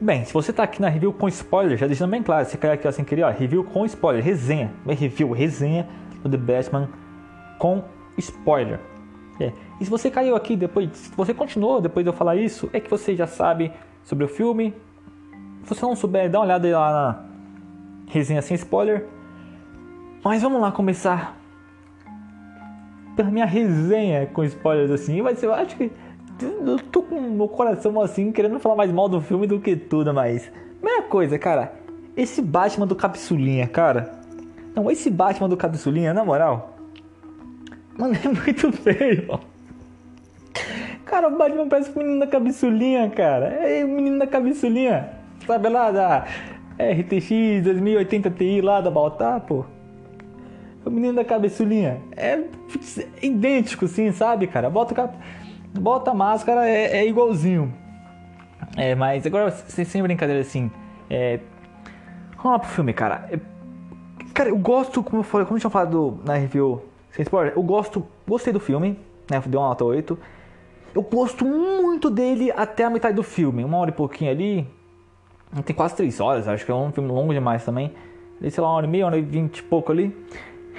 Bem, 0.00 0.24
se 0.24 0.32
você 0.32 0.52
tá 0.52 0.62
aqui 0.62 0.80
na 0.80 0.88
review 0.88 1.12
com 1.12 1.26
spoiler, 1.26 1.76
já 1.76 1.84
deixando 1.84 2.10
bem 2.10 2.22
claro, 2.22 2.44
você 2.44 2.56
caiu 2.56 2.74
aqui 2.74 2.86
ó, 2.86 2.92
sem 2.92 3.04
querer, 3.04 3.24
ó, 3.24 3.30
review 3.30 3.64
com 3.64 3.84
spoiler, 3.84 4.22
resenha, 4.22 4.72
review, 4.86 5.32
resenha 5.32 5.88
do 6.22 6.30
The 6.30 6.36
Batman 6.36 6.88
com 7.58 7.82
spoiler. 8.16 8.78
É. 9.40 9.52
E 9.80 9.84
se 9.84 9.90
você 9.90 10.08
caiu 10.08 10.36
aqui 10.36 10.56
depois, 10.56 10.88
se 10.96 11.10
você 11.16 11.34
continuou 11.34 11.80
depois 11.80 12.04
de 12.04 12.10
eu 12.10 12.12
falar 12.12 12.36
isso, 12.36 12.70
é 12.72 12.78
que 12.78 12.88
você 12.88 13.16
já 13.16 13.26
sabe 13.26 13.72
sobre 14.04 14.24
o 14.24 14.28
filme. 14.28 14.72
Se 15.64 15.74
você 15.74 15.84
não 15.84 15.96
souber, 15.96 16.30
dá 16.30 16.38
uma 16.38 16.44
olhada 16.44 16.78
lá 16.78 16.92
na 16.92 17.24
resenha 18.06 18.40
sem 18.40 18.54
spoiler. 18.54 19.04
Mas 20.24 20.42
vamos 20.42 20.60
lá 20.60 20.70
começar 20.70 21.36
pela 23.16 23.32
minha 23.32 23.46
resenha 23.46 24.26
com 24.26 24.44
spoilers 24.44 24.92
assim. 24.92 25.20
Ser, 25.34 25.46
eu 25.46 25.54
acho 25.54 25.76
que 25.76 25.90
eu 26.40 26.78
tô 26.78 27.02
com 27.02 27.20
meu 27.20 27.48
coração 27.48 28.00
assim, 28.00 28.30
querendo 28.32 28.58
falar 28.58 28.76
mais 28.76 28.92
mal 28.92 29.08
do 29.08 29.20
filme 29.20 29.46
do 29.46 29.60
que 29.60 29.76
tudo, 29.76 30.12
mas. 30.12 30.50
Primeira 30.80 31.02
coisa, 31.02 31.38
cara, 31.38 31.72
esse 32.16 32.40
Batman 32.40 32.86
do 32.86 32.94
Capsulinha, 32.94 33.66
cara. 33.66 34.20
Não, 34.74 34.90
esse 34.90 35.10
Batman 35.10 35.48
do 35.48 35.56
Capsulinha, 35.56 36.14
na 36.14 36.24
moral. 36.24 36.76
Mano, 37.96 38.14
é 38.14 38.28
muito 38.28 38.70
feio. 38.82 39.40
Cara, 41.04 41.28
o 41.28 41.36
Batman 41.36 41.68
parece 41.68 41.90
o 41.90 41.98
menino 41.98 42.20
da 42.20 42.26
Capsulinha, 42.26 43.10
cara. 43.10 43.46
É 43.46 43.84
o 43.84 43.88
menino 43.88 44.18
da 44.18 44.26
Capsulinha. 44.26 45.10
Sabe 45.46 45.68
lá 45.68 45.90
da 45.90 46.26
RTX 46.78 47.64
2080 47.64 48.30
Ti 48.30 48.60
lá 48.60 48.80
da 48.80 48.90
Baltar, 48.90 49.40
pô. 49.40 49.64
O 50.84 50.90
menino 50.90 51.14
da 51.14 51.24
cabeçulinha. 51.24 52.00
É 52.16 52.42
idêntico, 53.20 53.86
sim, 53.86 54.10
sabe, 54.12 54.46
cara? 54.46 54.70
Bota 54.70 54.92
o 54.92 54.96
cap 54.96 55.16
bota 55.78 56.12
máscara, 56.12 56.68
é, 56.68 56.98
é 56.98 57.08
igualzinho. 57.08 57.72
É, 58.76 58.94
mas 58.94 59.26
agora, 59.26 59.50
sem 59.50 60.02
brincadeira 60.02 60.40
assim, 60.40 60.70
é... 61.08 61.40
vamos 62.36 62.52
lá 62.52 62.58
pro 62.58 62.68
filme, 62.68 62.92
cara. 62.92 63.28
É... 63.30 63.38
Cara, 64.34 64.50
eu 64.50 64.58
gosto, 64.58 65.02
como 65.02 65.20
eu 65.20 65.24
falei, 65.24 65.46
como 65.46 65.56
eu 65.56 65.60
tinha 65.60 65.70
falado 65.70 66.20
na 66.24 66.34
review, 66.34 66.82
sem 67.10 67.22
spoiler, 67.22 67.54
eu 67.56 67.62
gosto, 67.62 68.06
gostei 68.26 68.52
do 68.52 68.60
filme, 68.60 68.98
né? 69.30 69.42
Deu 69.46 69.60
uma 69.60 69.68
nota 69.68 69.84
8. 69.84 70.16
Eu 70.94 71.02
gosto 71.02 71.44
muito 71.44 72.08
dele 72.08 72.52
até 72.52 72.84
a 72.84 72.90
metade 72.90 73.16
do 73.16 73.22
filme, 73.22 73.64
uma 73.64 73.78
hora 73.78 73.90
e 73.90 73.92
pouquinho 73.92 74.30
ali. 74.30 74.68
Tem 75.64 75.74
quase 75.74 75.96
3 75.96 76.20
horas, 76.20 76.46
acho 76.46 76.64
que 76.64 76.70
é 76.70 76.74
um 76.74 76.92
filme 76.92 77.10
longo 77.10 77.32
demais 77.32 77.64
também. 77.64 77.92
Sei 78.48 78.62
lá, 78.62 78.68
uma 78.68 78.76
hora 78.76 78.86
e 78.86 78.88
meia, 78.88 79.04
uma 79.04 79.12
hora 79.12 79.18
e 79.18 79.22
vinte 79.22 79.58
e 79.58 79.62
pouco 79.62 79.90
ali. 79.90 80.16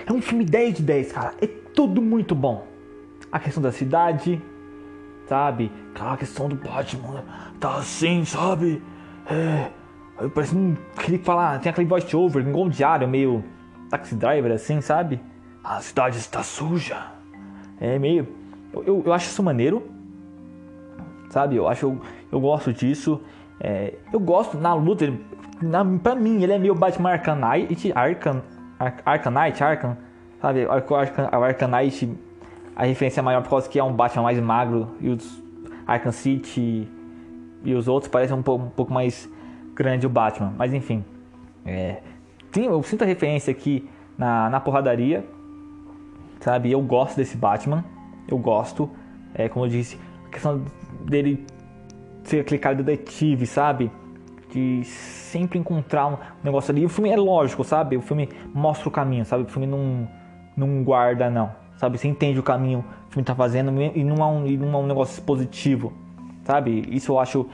É 0.05 0.14
um 0.14 0.22
filme 0.22 0.45
10 0.45 0.75
de 0.75 0.83
10, 0.83 1.11
cara. 1.11 1.33
É 1.42 1.47
tudo 1.47 2.02
muito 2.02 2.33
bom. 2.33 2.66
A 3.31 3.39
questão 3.39 3.61
da 3.61 3.72
cidade, 3.72 4.42
sabe? 5.30 5.72
Aquela 5.94 6.17
questão 6.17 6.49
do 6.49 6.55
Batman, 6.55 7.23
tá 7.59 7.75
assim, 7.75 8.25
sabe? 8.25 8.81
É. 9.30 9.69
Parece 10.33 10.55
um. 10.55 10.75
Queria 10.97 11.19
falar, 11.19 11.59
tem 11.59 11.69
aquele 11.69 11.88
voice 11.88 12.13
over, 12.16 12.45
igual 12.45 12.66
um 12.66 12.69
diário, 12.69 13.08
meio 13.08 13.44
taxi 13.89 14.16
driver 14.16 14.52
assim, 14.52 14.81
sabe? 14.81 15.21
A 15.63 15.80
cidade 15.80 16.17
está 16.17 16.44
suja. 16.44 16.97
É 17.80 17.97
meio. 17.99 18.27
Eu, 18.73 18.83
eu, 18.83 19.03
eu 19.05 19.13
acho 19.13 19.27
isso 19.27 19.41
maneiro, 19.41 19.83
sabe? 21.30 21.55
Eu 21.55 21.69
acho. 21.69 21.86
Eu, 21.86 22.02
eu 22.31 22.41
gosto 22.41 22.73
disso. 22.73 23.21
É, 23.61 23.93
eu 24.11 24.19
gosto 24.19 24.58
na 24.58 24.73
luta, 24.73 25.14
na, 25.61 25.86
pra 25.86 26.16
mim, 26.16 26.41
ele 26.41 26.53
é 26.53 26.58
meio 26.58 26.73
Batman 26.73 27.11
Arcanite, 27.11 27.91
Arcan, 27.93 28.41
Arcanite, 29.05 29.64
Arcan, 29.64 29.97
sabe? 30.41 30.66
Arcanite 31.31 32.17
a 32.80 32.85
referência 32.85 33.19
é 33.19 33.22
maior 33.22 33.44
por 33.44 33.49
causa 33.49 33.67
que 33.67 33.77
é 33.77 33.83
um 33.83 33.91
Batman 33.91 34.23
mais 34.23 34.39
magro 34.39 34.95
e 35.02 35.09
os 35.09 35.44
Arkham 35.85 36.13
City 36.13 36.88
e 37.61 37.73
os 37.73 37.89
outros 37.89 38.09
parecem 38.09 38.33
um 38.33 38.41
pouco, 38.41 38.67
um 38.67 38.70
pouco 38.70 38.93
mais 38.93 39.30
grande 39.76 40.08
o 40.08 40.09
Batman. 40.09 40.54
Mas 40.58 40.73
enfim, 40.73 41.04
é, 41.65 41.98
tem, 42.49 42.67
eu 42.67 42.81
sinto 42.81 43.02
a 43.02 43.05
referência 43.05 43.52
aqui 43.52 43.89
na, 44.17 44.49
na 44.49 44.61
porradaria, 44.61 45.26
sabe? 46.39 46.71
Eu 46.71 46.81
gosto 46.81 47.17
desse 47.17 47.36
Batman, 47.36 47.83
eu 48.30 48.37
gosto. 48.37 48.89
É, 49.33 49.49
como 49.49 49.65
eu 49.65 49.70
disse, 49.70 49.99
a 50.27 50.30
questão 50.30 50.64
dele 51.02 51.45
ser 52.23 52.39
aquele 52.39 52.59
cara 52.59 52.75
detetive, 52.75 53.45
sabe? 53.45 53.92
De 54.54 54.86
sempre 54.86 55.59
encontrar 55.59 56.08
um 56.08 56.17
negócio 56.42 56.71
ali. 56.71 56.86
O 56.86 56.89
filme 56.89 57.09
é 57.09 57.17
lógico, 57.17 57.61
sabe? 57.65 57.98
O 57.98 58.02
filme 58.02 58.30
mostra 58.54 58.87
o 58.87 58.92
caminho, 58.92 59.25
sabe? 59.25 59.43
O 59.43 59.48
filme 59.48 59.67
não, 59.67 60.08
não 60.55 60.81
guarda, 60.81 61.30
não 61.30 61.58
sabe? 61.80 61.98
Você 61.98 62.08
entende 62.08 62.38
o 62.40 62.44
caminho 62.44 62.84
que 62.84 63.10
o 63.10 63.14
filme 63.14 63.23
está 63.23 63.34
fazendo 63.34 63.72
e 63.82 64.04
não, 64.04 64.17
é 64.17 64.26
um, 64.26 64.45
e 64.45 64.58
não 64.58 64.73
é 64.73 64.78
um 64.84 64.86
negócio 64.86 65.23
positivo, 65.23 65.94
sabe? 66.44 66.86
Isso 66.92 67.14
eu 67.14 67.20
acho 67.20 67.50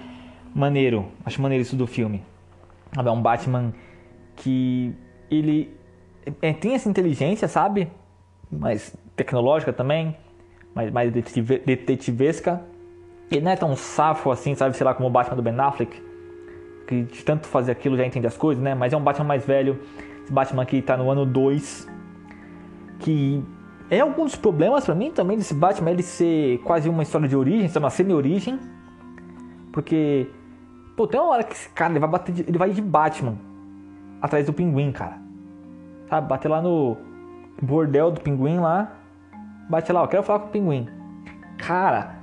maneiro, 0.53 1.05
acho 1.23 1.39
maneiro 1.41 1.61
isso 1.61 1.75
do 1.75 1.85
filme. 1.85 2.23
É 2.97 3.11
um 3.11 3.21
Batman 3.21 3.71
que 4.35 4.93
ele 5.29 5.71
é, 6.41 6.51
tem 6.53 6.73
essa 6.73 6.89
inteligência, 6.89 7.47
sabe? 7.47 7.87
Mais 8.51 8.95
tecnológica 9.15 9.71
também, 9.71 10.17
mais, 10.73 10.91
mais 10.91 11.11
detetivesca. 11.11 12.63
Ele 13.29 13.41
não 13.41 13.51
é 13.51 13.55
tão 13.55 13.75
safo 13.75 14.31
assim, 14.31 14.55
sabe? 14.55 14.75
Sei 14.75 14.83
lá, 14.83 14.95
como 14.95 15.07
o 15.07 15.11
Batman 15.11 15.35
do 15.35 15.43
Ben 15.43 15.59
Affleck, 15.59 16.01
que 16.87 17.03
de 17.03 17.23
tanto 17.23 17.47
fazer 17.47 17.71
aquilo 17.71 17.95
já 17.95 18.05
entende 18.05 18.25
as 18.25 18.37
coisas, 18.37 18.63
né? 18.63 18.73
Mas 18.73 18.91
é 18.91 18.97
um 18.97 19.03
Batman 19.03 19.25
mais 19.25 19.45
velho. 19.45 19.79
Esse 20.23 20.33
Batman 20.33 20.65
que 20.65 20.81
tá 20.81 20.97
no 20.97 21.11
ano 21.11 21.25
2, 21.25 21.87
que 22.99 23.43
é 23.89 23.99
algum 23.99 24.23
dos 24.23 24.35
problemas 24.35 24.85
para 24.85 24.95
mim 24.95 25.11
também 25.11 25.37
desse 25.37 25.53
Batman 25.53 25.91
ele 25.91 26.03
ser 26.03 26.59
quase 26.59 26.89
uma 26.89 27.03
história 27.03 27.27
de 27.27 27.35
origem, 27.35 27.69
uma 27.77 27.89
semi-origem. 27.89 28.59
Porque, 29.71 30.29
pô, 30.95 31.07
tem 31.07 31.19
uma 31.19 31.29
hora 31.29 31.43
que 31.43 31.53
esse 31.53 31.69
cara 31.69 31.91
ele 31.91 31.99
vai 31.99 32.09
bater, 32.09 32.33
de, 32.33 32.41
ele 32.41 32.57
vai 32.57 32.71
de 32.71 32.81
Batman 32.81 33.37
atrás 34.21 34.45
do 34.45 34.53
pinguim, 34.53 34.91
cara. 34.91 35.19
Sabe, 36.09 36.27
bater 36.27 36.49
lá 36.49 36.61
no 36.61 36.97
bordel 37.61 38.11
do 38.11 38.21
pinguim 38.21 38.59
lá. 38.59 38.91
Bate 39.69 39.91
lá, 39.91 40.01
eu 40.01 40.07
quero 40.07 40.23
falar 40.23 40.39
com 40.39 40.47
o 40.47 40.51
pinguim. 40.51 40.87
Cara, 41.57 42.15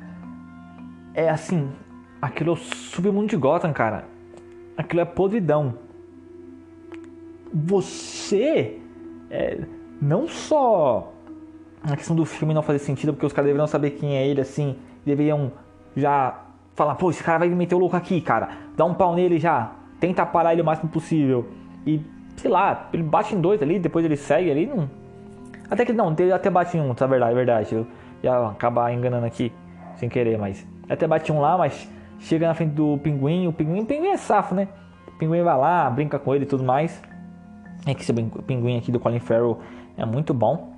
é 1.14 1.28
assim, 1.28 1.70
aquilo 2.20 2.50
é 2.50 2.52
o 2.54 2.56
submundo 2.56 3.28
de 3.28 3.36
Gotham, 3.36 3.72
cara. 3.72 4.06
Aquilo 4.76 5.02
é 5.02 5.04
podridão. 5.04 5.74
Você 7.52 8.80
é, 9.30 9.64
não 10.00 10.26
só 10.26 11.12
a 11.84 11.96
questão 11.96 12.14
do 12.14 12.24
filme 12.24 12.54
não 12.54 12.62
fazer 12.62 12.78
sentido, 12.78 13.12
porque 13.12 13.26
os 13.26 13.32
caras 13.32 13.46
deveriam 13.46 13.66
saber 13.66 13.90
quem 13.92 14.16
é 14.16 14.26
ele, 14.26 14.40
assim, 14.40 14.76
deveriam 15.04 15.52
já 15.96 16.40
falar, 16.74 16.94
pô, 16.94 17.10
esse 17.10 17.22
cara 17.22 17.40
vai 17.40 17.48
meter 17.48 17.74
o 17.74 17.78
louco 17.78 17.96
aqui, 17.96 18.20
cara, 18.20 18.48
dá 18.76 18.84
um 18.84 18.94
pau 18.94 19.14
nele 19.14 19.38
já, 19.38 19.72
tenta 20.00 20.24
parar 20.24 20.52
ele 20.52 20.62
o 20.62 20.64
máximo 20.64 20.90
possível. 20.90 21.48
E, 21.86 22.00
sei 22.36 22.50
lá, 22.50 22.88
ele 22.92 23.02
bate 23.02 23.34
em 23.34 23.40
dois 23.40 23.60
ali, 23.62 23.78
depois 23.78 24.04
ele 24.04 24.16
segue 24.16 24.50
ali, 24.50 24.66
não... 24.66 24.88
Até 25.72 25.86
que 25.86 25.92
não, 25.94 26.14
ele 26.18 26.30
até 26.30 26.50
bate 26.50 26.76
em 26.76 26.80
um, 26.82 26.92
tá 26.92 27.06
verdade, 27.06 27.32
é 27.32 27.34
verdade. 27.34 27.74
Eu 27.74 27.86
ia 28.22 28.48
acabar 28.48 28.92
enganando 28.92 29.24
aqui, 29.24 29.50
sem 29.96 30.06
querer, 30.06 30.36
mas. 30.36 30.66
Até 30.86 31.06
bate 31.06 31.32
um 31.32 31.40
lá, 31.40 31.56
mas 31.56 31.88
chega 32.18 32.46
na 32.46 32.52
frente 32.52 32.72
do 32.72 32.98
pinguim, 32.98 33.46
o 33.46 33.54
pinguim, 33.54 33.80
o 33.80 33.86
pinguim 33.86 34.08
é 34.08 34.18
safo, 34.18 34.54
né? 34.54 34.68
O 35.08 35.12
pinguim 35.12 35.42
vai 35.42 35.56
lá, 35.56 35.88
brinca 35.88 36.18
com 36.18 36.34
ele 36.34 36.44
e 36.44 36.46
tudo 36.46 36.62
mais. 36.62 37.02
É 37.86 37.94
que 37.94 38.02
esse 38.02 38.12
pinguim 38.12 38.76
aqui 38.76 38.92
do 38.92 39.00
Colin 39.00 39.18
Farrell 39.18 39.60
é 39.96 40.04
muito 40.04 40.34
bom. 40.34 40.71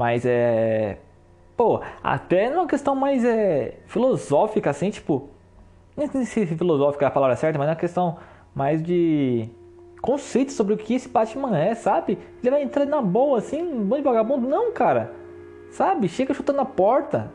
Mas 0.00 0.24
é. 0.24 0.96
Pô, 1.58 1.82
até 2.02 2.48
numa 2.48 2.66
questão 2.66 2.94
mais 2.94 3.22
é, 3.22 3.80
filosófica, 3.84 4.70
assim, 4.70 4.88
tipo. 4.88 5.28
Não 5.94 6.08
sei 6.08 6.24
se 6.24 6.46
filosófica 6.56 7.04
é 7.04 7.08
a 7.08 7.10
palavra 7.10 7.36
certa, 7.36 7.58
mas 7.58 7.68
é 7.68 7.72
uma 7.72 7.76
questão 7.76 8.16
mais 8.54 8.82
de 8.82 9.46
conceito 10.00 10.52
sobre 10.52 10.72
o 10.72 10.78
que 10.78 10.94
esse 10.94 11.06
Batman 11.06 11.58
é, 11.58 11.74
sabe? 11.74 12.16
Ele 12.42 12.50
vai 12.50 12.62
entrar 12.62 12.86
na 12.86 13.02
boa, 13.02 13.36
assim, 13.36 13.60
um 13.60 13.84
bando 13.84 13.96
de 13.96 14.08
vagabundo. 14.08 14.48
Não, 14.48 14.72
cara. 14.72 15.12
Sabe? 15.70 16.08
Chega 16.08 16.32
chutando 16.32 16.62
a 16.62 16.64
porta. 16.64 17.30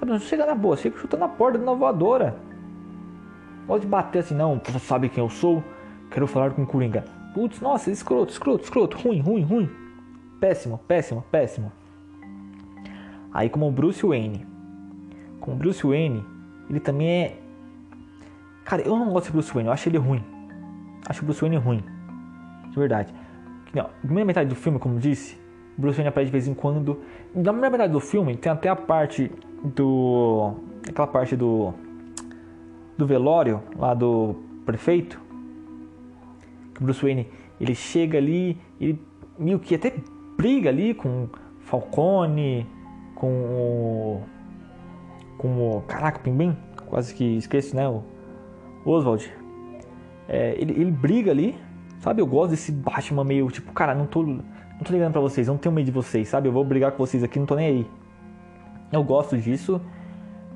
Sabe? 0.00 0.10
Não 0.10 0.18
chega 0.18 0.46
na 0.46 0.54
boa, 0.54 0.74
chega 0.74 0.96
chutando 0.96 1.24
a 1.24 1.28
porta 1.28 1.58
da 1.58 1.74
voadora. 1.74 2.34
Pode 3.66 3.86
bater 3.86 4.20
assim, 4.20 4.34
não. 4.34 4.58
Você 4.64 4.78
sabe 4.78 5.10
quem 5.10 5.22
eu 5.22 5.28
sou? 5.28 5.62
Quero 6.10 6.26
falar 6.26 6.52
com 6.52 6.62
o 6.62 6.66
Coringa. 6.66 7.04
Putz, 7.34 7.60
nossa, 7.60 7.90
escroto, 7.90 8.32
escroto, 8.32 8.64
escroto. 8.64 8.96
Ruim, 8.96 9.20
ruim, 9.20 9.42
ruim. 9.42 9.87
Péssimo, 10.40 10.78
péssimo, 10.86 11.24
péssimo. 11.30 11.72
Aí 13.32 13.48
como 13.48 13.68
o 13.68 13.72
Bruce 13.72 14.04
Wayne. 14.06 14.46
Com 15.40 15.52
o 15.52 15.56
Bruce 15.56 15.86
Wayne, 15.86 16.24
ele 16.68 16.80
também 16.80 17.08
é. 17.08 17.36
Cara, 18.64 18.82
eu 18.82 18.96
não 18.96 19.10
gosto 19.12 19.26
de 19.26 19.32
Bruce 19.32 19.52
Wayne, 19.52 19.68
eu 19.68 19.72
acho 19.72 19.88
ele 19.88 19.98
ruim. 19.98 20.22
Acho 21.08 21.22
o 21.22 21.24
Bruce 21.24 21.40
Wayne 21.40 21.56
ruim. 21.56 21.82
De 22.70 22.78
verdade. 22.78 23.12
Na 23.74 23.84
primeira 23.84 24.26
metade 24.26 24.48
do 24.48 24.54
filme, 24.54 24.78
como 24.78 24.98
disse, 24.98 25.38
Bruce 25.76 25.96
Wayne 25.96 26.08
aparece 26.08 26.26
de 26.26 26.32
vez 26.32 26.48
em 26.48 26.54
quando. 26.54 27.00
Na 27.34 27.52
primeira 27.52 27.70
metade 27.70 27.92
do 27.92 28.00
filme 28.00 28.36
tem 28.36 28.50
até 28.50 28.68
a 28.68 28.76
parte 28.76 29.30
do. 29.62 30.54
aquela 30.88 31.06
parte 31.06 31.36
do. 31.36 31.72
do 32.96 33.06
velório 33.06 33.62
lá 33.76 33.94
do 33.94 34.36
prefeito. 34.64 35.20
Que 36.74 36.82
o 36.82 36.84
Bruce 36.84 37.02
Wayne 37.02 37.28
ele 37.60 37.74
chega 37.74 38.18
ali, 38.18 38.58
ele 38.80 39.00
meio 39.38 39.58
que 39.58 39.74
até 39.74 39.92
briga 40.38 40.70
ali 40.70 40.94
com 40.94 41.28
Falcone, 41.60 42.66
com 43.16 43.28
o. 43.28 44.22
com 45.36 45.48
o. 45.48 45.82
Caraca, 45.82 46.18
o 46.18 46.22
Pinguim? 46.22 46.56
Quase 46.86 47.12
que 47.12 47.36
esqueço, 47.36 47.76
né? 47.76 47.86
O, 47.86 48.02
Oswald, 48.86 49.30
é, 50.28 50.54
ele, 50.56 50.72
ele 50.80 50.90
briga 50.90 51.32
ali, 51.32 51.58
sabe? 51.98 52.22
Eu 52.22 52.26
gosto 52.26 52.52
desse 52.52 52.72
Batman 52.72 53.24
meio 53.24 53.50
tipo, 53.50 53.72
cara, 53.72 53.94
não 53.94 54.06
tô, 54.06 54.22
não 54.22 54.44
tô 54.82 54.92
ligando 54.92 55.12
pra 55.12 55.20
vocês, 55.20 55.48
não 55.48 55.58
tenho 55.58 55.74
medo 55.74 55.86
de 55.86 55.90
vocês, 55.90 56.28
sabe? 56.28 56.48
Eu 56.48 56.52
vou 56.52 56.64
brigar 56.64 56.92
com 56.92 56.98
vocês 56.98 57.22
aqui, 57.22 57.38
não 57.38 57.44
tô 57.44 57.56
nem 57.56 57.66
aí. 57.66 57.90
Eu 58.90 59.02
gosto 59.02 59.36
disso, 59.36 59.80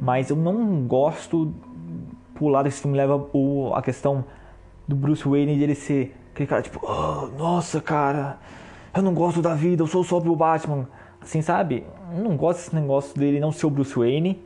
mas 0.00 0.30
eu 0.30 0.36
não 0.36 0.86
gosto 0.86 1.52
pro 2.32 2.48
lado 2.48 2.64
que 2.64 2.68
esse 2.70 2.80
filme 2.80 2.96
leva 2.96 3.28
o, 3.34 3.74
a 3.74 3.82
questão 3.82 4.24
do 4.88 4.96
Bruce 4.96 5.28
Wayne 5.28 5.56
de 5.56 5.62
ele 5.62 5.74
ser 5.74 6.16
aquele 6.32 6.46
cara 6.46 6.62
tipo, 6.62 6.80
oh, 6.82 7.26
nossa, 7.36 7.80
cara, 7.80 8.38
eu 8.94 9.02
não 9.02 9.14
gosto 9.14 9.40
da 9.40 9.54
vida, 9.54 9.82
eu 9.82 9.86
sou 9.86 10.04
só 10.04 10.20
pro 10.20 10.36
Batman. 10.36 10.86
Assim, 11.20 11.40
sabe? 11.40 11.86
Eu 12.14 12.22
não 12.22 12.36
gosto 12.36 12.58
desse 12.58 12.74
negócio 12.74 13.18
dele 13.18 13.40
não 13.40 13.52
ser 13.52 13.66
o 13.66 13.70
Bruce 13.70 13.94
Wayne. 13.94 14.42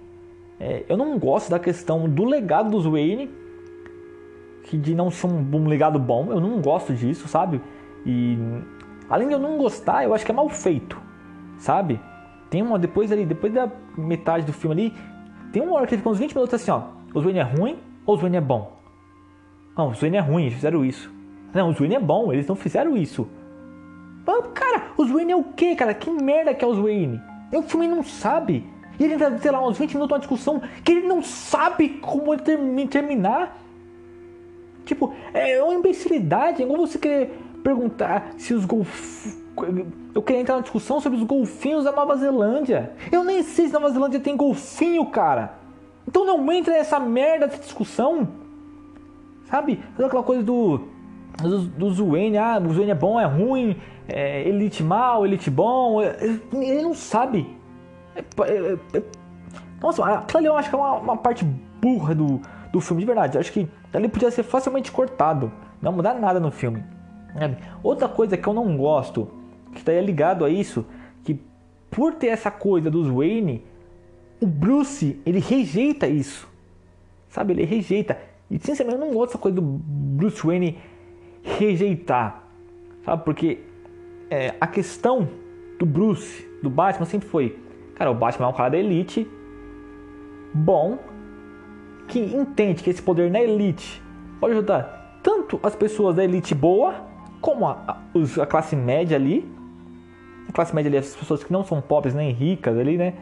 É, 0.60 0.84
eu 0.88 0.96
não 0.96 1.18
gosto 1.18 1.50
da 1.50 1.58
questão 1.58 2.08
do 2.08 2.24
legado 2.24 2.70
dos 2.70 2.86
Wayne, 2.86 3.30
que 4.64 4.76
de 4.76 4.94
não 4.94 5.10
ser 5.10 5.26
um, 5.26 5.38
um 5.52 5.66
legado 5.66 5.98
bom. 5.98 6.30
Eu 6.30 6.40
não 6.40 6.60
gosto 6.60 6.94
disso, 6.94 7.28
sabe? 7.28 7.60
E 8.04 8.38
além 9.08 9.28
de 9.28 9.34
eu 9.34 9.38
não 9.38 9.58
gostar, 9.58 10.04
eu 10.04 10.14
acho 10.14 10.24
que 10.24 10.30
é 10.30 10.34
mal 10.34 10.48
feito, 10.48 11.00
sabe? 11.58 12.00
Tem 12.50 12.62
uma 12.62 12.78
depois 12.78 13.10
ali, 13.10 13.26
depois 13.26 13.52
da 13.52 13.68
metade 13.96 14.44
do 14.44 14.52
filme 14.52 14.74
ali, 14.74 14.94
tem 15.52 15.62
uma 15.62 15.74
hora 15.74 15.86
que 15.86 15.94
ele 15.94 16.00
fica 16.00 16.10
uns 16.10 16.18
20 16.18 16.34
minutos 16.34 16.54
assim, 16.54 16.70
ó. 16.70 16.82
Os 17.14 17.24
Wayne 17.24 17.38
é 17.38 17.42
ruim 17.42 17.78
ou 18.04 18.14
os 18.14 18.20
Wayne 18.20 18.36
é 18.36 18.40
bom? 18.40 18.76
Não, 19.76 19.90
os 19.90 20.00
Wayne 20.00 20.16
é 20.16 20.20
ruim, 20.20 20.42
eles 20.42 20.54
fizeram 20.54 20.84
isso. 20.84 21.10
Não, 21.52 21.70
os 21.70 21.78
Wayne 21.78 21.96
é 21.96 22.00
bom, 22.00 22.32
eles 22.32 22.46
não 22.46 22.54
fizeram 22.54 22.96
isso. 22.96 23.28
Cara, 24.54 24.88
os 24.96 25.10
Wayne 25.10 25.32
é 25.32 25.36
o 25.36 25.44
quê, 25.44 25.74
cara? 25.76 25.94
Que 25.94 26.10
merda 26.10 26.52
que 26.52 26.64
é 26.64 26.68
os 26.68 26.78
Wayne? 26.78 27.20
O 27.52 27.62
filme 27.62 27.86
não 27.86 28.02
sabe. 28.02 28.64
E 28.98 29.04
ele 29.04 29.14
entra, 29.14 29.36
sei 29.38 29.50
lá, 29.50 29.66
uns 29.66 29.78
20 29.78 29.94
minutos 29.94 30.12
uma 30.14 30.18
discussão 30.18 30.62
que 30.82 30.92
ele 30.92 31.06
não 31.06 31.22
sabe 31.22 31.88
como 32.00 32.36
terminar. 32.36 33.62
Tipo, 34.84 35.12
é 35.32 35.62
uma 35.62 35.74
imbecilidade. 35.74 36.62
É 36.62 36.64
igual 36.64 36.80
você 36.80 36.98
querer 36.98 37.38
perguntar 37.62 38.32
se 38.36 38.54
os 38.54 38.64
golfinhos. 38.64 39.46
Eu 40.14 40.22
queria 40.22 40.40
entrar 40.40 40.56
na 40.56 40.62
discussão 40.62 41.00
sobre 41.00 41.18
os 41.18 41.24
golfinhos 41.24 41.84
da 41.84 41.92
Nova 41.92 42.16
Zelândia. 42.16 42.92
Eu 43.10 43.24
nem 43.24 43.42
sei 43.42 43.66
se 43.66 43.72
Nova 43.72 43.90
Zelândia 43.90 44.20
tem 44.20 44.36
golfinho, 44.36 45.06
cara. 45.06 45.54
Então 46.06 46.24
não 46.24 46.52
entra 46.52 46.74
nessa 46.74 46.98
merda 47.00 47.48
de 47.48 47.58
discussão. 47.58 48.28
Sabe? 49.50 49.82
Aquela 49.98 50.22
coisa 50.22 50.42
do. 50.42 50.80
Do, 51.76 51.90
Zwayne, 51.90 52.38
ah, 52.38 52.58
o 52.58 52.72
Zwayne 52.72 52.92
é 52.92 52.94
bom, 52.94 53.20
é 53.20 53.26
ruim, 53.26 53.76
é 54.08 54.48
elite 54.48 54.82
mal, 54.82 55.24
elite 55.24 55.50
bom. 55.50 56.02
Ele 56.02 56.82
não 56.82 56.94
sabe. 56.94 57.56
É, 58.14 58.20
é, 58.20 58.98
é, 58.98 59.02
nossa, 59.80 60.04
aquilo 60.04 60.38
ali 60.38 60.46
eu 60.46 60.56
acho 60.56 60.68
que 60.68 60.74
é 60.74 60.78
uma, 60.78 60.94
uma 60.94 61.16
parte 61.16 61.44
burra 61.44 62.14
do, 62.14 62.40
do 62.72 62.80
filme, 62.80 63.00
de 63.00 63.06
verdade. 63.06 63.36
Eu 63.36 63.40
acho 63.40 63.52
que 63.52 63.68
ali 63.92 64.08
podia 64.08 64.30
ser 64.30 64.42
facilmente 64.42 64.90
cortado. 64.92 65.52
Não 65.80 65.92
mudar 65.92 66.14
nada 66.14 66.40
no 66.40 66.50
filme. 66.50 66.82
Outra 67.82 68.08
coisa 68.08 68.36
que 68.36 68.46
eu 68.46 68.54
não 68.54 68.76
gosto, 68.76 69.28
que 69.72 69.78
estaria 69.78 70.00
ligado 70.00 70.44
a 70.44 70.50
isso, 70.50 70.86
que 71.22 71.38
por 71.90 72.14
ter 72.14 72.28
essa 72.28 72.50
coisa 72.50 72.90
dos 72.90 73.08
Wayne, 73.08 73.64
o 74.40 74.46
Bruce, 74.46 75.20
ele 75.24 75.38
rejeita 75.38 76.06
isso. 76.06 76.48
Sabe? 77.28 77.52
Ele 77.52 77.64
rejeita. 77.64 78.18
E 78.50 78.58
sinceramente 78.58 79.00
eu 79.00 79.06
não 79.06 79.14
gosto 79.14 79.32
dessa 79.32 79.38
coisa 79.38 79.56
do 79.56 79.62
Bruce 79.62 80.46
Wayne 80.46 80.78
rejeitar. 81.42 82.42
Sabe? 83.04 83.24
Porque 83.24 83.60
é, 84.30 84.54
a 84.60 84.66
questão 84.66 85.28
do 85.78 85.86
Bruce, 85.86 86.46
do 86.62 86.70
Batman, 86.70 87.06
sempre 87.06 87.28
foi: 87.28 87.58
cara, 87.94 88.10
o 88.10 88.14
Batman 88.14 88.46
é 88.46 88.48
um 88.50 88.52
cara 88.52 88.70
da 88.70 88.78
elite, 88.78 89.26
bom, 90.52 90.98
que 92.08 92.18
entende 92.18 92.82
que 92.82 92.90
esse 92.90 93.02
poder 93.02 93.30
na 93.30 93.40
elite 93.40 94.02
pode 94.40 94.54
ajudar 94.54 95.20
tanto 95.22 95.58
as 95.62 95.74
pessoas 95.74 96.14
da 96.14 96.22
elite 96.22 96.54
boa, 96.54 96.94
como 97.40 97.66
a, 97.66 97.72
a, 97.88 98.42
a 98.42 98.46
classe 98.46 98.76
média 98.76 99.16
ali. 99.16 99.44
A 100.48 100.52
classe 100.52 100.74
média 100.74 100.88
ali, 100.88 100.98
as 100.98 101.16
pessoas 101.16 101.42
que 101.42 101.52
não 101.52 101.64
são 101.64 101.80
pobres 101.80 102.14
nem 102.14 102.30
ricas 102.30 102.78
ali, 102.78 102.96
né? 102.96 103.14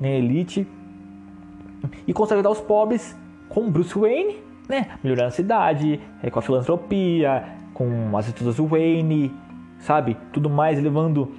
Nem 0.00 0.18
elite. 0.18 0.66
E 2.06 2.12
consegue 2.12 2.40
ajudar 2.40 2.50
os 2.50 2.60
pobres 2.60 3.16
com 3.48 3.70
Bruce 3.70 3.96
Wayne, 3.96 4.42
né? 4.68 4.98
Melhorando 5.02 5.28
a 5.28 5.30
cidade, 5.30 6.00
com 6.32 6.38
a 6.38 6.42
filantropia, 6.42 7.44
com 7.72 8.16
as 8.16 8.28
atitudes 8.28 8.56
do 8.56 8.66
Wayne, 8.66 9.32
sabe? 9.84 10.16
Tudo 10.32 10.48
mais, 10.48 10.82
levando, 10.82 11.30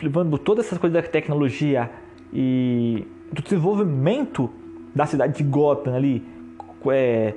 levando 0.00 0.38
todas 0.38 0.66
essas 0.66 0.78
coisas 0.78 1.02
da 1.02 1.08
tecnologia 1.08 1.90
e 2.32 3.06
do 3.32 3.42
desenvolvimento 3.42 4.50
da 4.94 5.06
cidade 5.06 5.38
de 5.38 5.42
Gotham 5.42 5.94
ali, 5.94 6.22
é, 6.90 7.34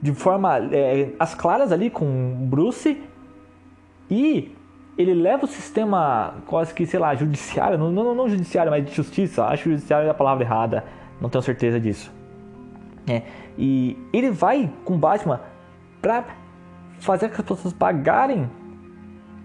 de 0.00 0.14
forma 0.14 0.58
é, 0.72 1.10
as 1.18 1.34
claras 1.34 1.72
ali 1.72 1.90
com 1.90 2.46
Bruce 2.48 3.02
e 4.08 4.54
ele 4.96 5.12
leva 5.12 5.44
o 5.44 5.48
sistema 5.48 6.34
quase 6.46 6.72
que, 6.72 6.86
sei 6.86 7.00
lá, 7.00 7.14
judiciário, 7.14 7.76
não, 7.76 7.90
não, 7.90 8.14
não 8.14 8.28
judiciário, 8.28 8.70
mas 8.70 8.84
de 8.84 8.92
justiça, 8.92 9.44
acho 9.46 9.70
judiciário 9.70 10.06
é 10.06 10.10
a 10.10 10.14
palavra 10.14 10.44
errada, 10.44 10.84
não 11.20 11.28
tenho 11.28 11.42
certeza 11.42 11.80
disso. 11.80 12.12
É, 13.08 13.22
e 13.58 13.96
ele 14.12 14.30
vai 14.30 14.70
com 14.84 14.96
Batman 14.96 15.40
para 16.00 16.39
fazer 17.00 17.28
que 17.28 17.40
as 17.40 17.46
pessoas 17.46 17.72
pagarem 17.72 18.50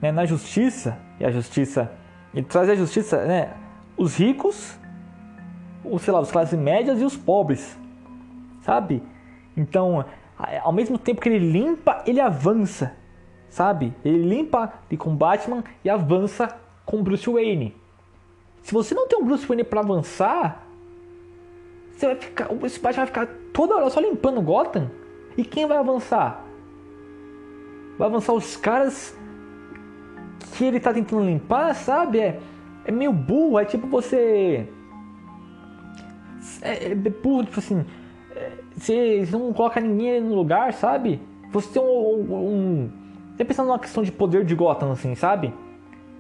né, 0.02 0.12
na 0.12 0.26
justiça 0.26 0.98
e 1.20 1.26
a 1.26 1.32
justiça 1.32 1.92
e 2.34 2.42
trazer 2.42 2.74
a 2.74 2.76
justiça, 2.76 3.26
né, 3.26 3.54
os 3.98 4.18
ricos, 4.18 4.78
os 5.84 6.02
sei 6.02 6.14
lá, 6.14 6.20
os 6.20 6.32
classes 6.32 6.58
médias 6.58 7.00
e 7.00 7.04
os 7.06 7.16
pobres, 7.16 7.78
sabe? 8.62 9.02
Então, 9.56 10.06
ao 10.62 10.74
mesmo 10.74 10.98
tempo 10.98 11.22
que 11.22 11.30
ele 11.30 11.52
limpa, 11.52 12.04
ele 12.06 12.20
avança, 12.20 12.94
sabe? 13.48 13.94
Ele 14.04 14.24
limpa 14.24 14.74
e 14.90 14.98
com 14.98 15.16
Batman 15.16 15.64
e 15.84 15.90
avança 15.90 16.56
com 16.86 17.02
Bruce 17.02 17.30
Wayne. 17.30 17.76
Se 18.62 18.74
você 18.74 18.94
não 18.94 19.08
tem 19.08 19.18
um 19.18 19.26
Bruce 19.26 19.46
Wayne 19.46 19.64
para 19.64 19.80
avançar, 19.80 20.64
você 21.92 22.08
vai 22.08 22.16
ficar, 22.16 22.50
esse 22.64 22.80
Batman 22.80 23.06
vai 23.06 23.08
ficar 23.08 23.28
toda 23.54 23.76
hora 23.76 23.90
só 23.90 24.00
limpando 24.00 24.42
Gotham. 24.42 24.90
E 25.38 25.44
quem 25.44 25.66
vai 25.68 25.78
avançar? 25.78 26.45
Vai 27.98 28.08
avançar 28.08 28.34
os 28.34 28.56
caras 28.58 29.18
que 30.54 30.66
ele 30.66 30.80
tá 30.80 30.94
tentando 30.94 31.26
limpar, 31.26 31.74
sabe? 31.76 32.20
É, 32.20 32.40
é 32.86 32.92
meio 32.92 33.12
burro, 33.12 33.60
é 33.60 33.66
tipo 33.66 33.88
você. 33.88 34.68
É, 36.62 36.92
é 36.92 36.96
burro, 36.96 37.44
tipo 37.44 37.60
assim. 37.60 37.86
É, 38.36 38.52
você, 38.76 39.28
não 39.32 39.54
coloca 39.54 39.80
ninguém 39.80 40.22
no 40.22 40.36
lugar, 40.36 40.74
sabe? 40.74 41.22
Você 41.52 41.74
tem 41.74 41.82
um. 41.82 42.34
um 42.34 42.90
você 43.36 43.44
pensando 43.44 43.68
numa 43.68 43.80
questão 43.80 44.02
de 44.02 44.12
poder 44.12 44.46
de 44.46 44.56
Gotham, 44.56 44.92
assim, 44.92 45.14
sabe? 45.14 45.54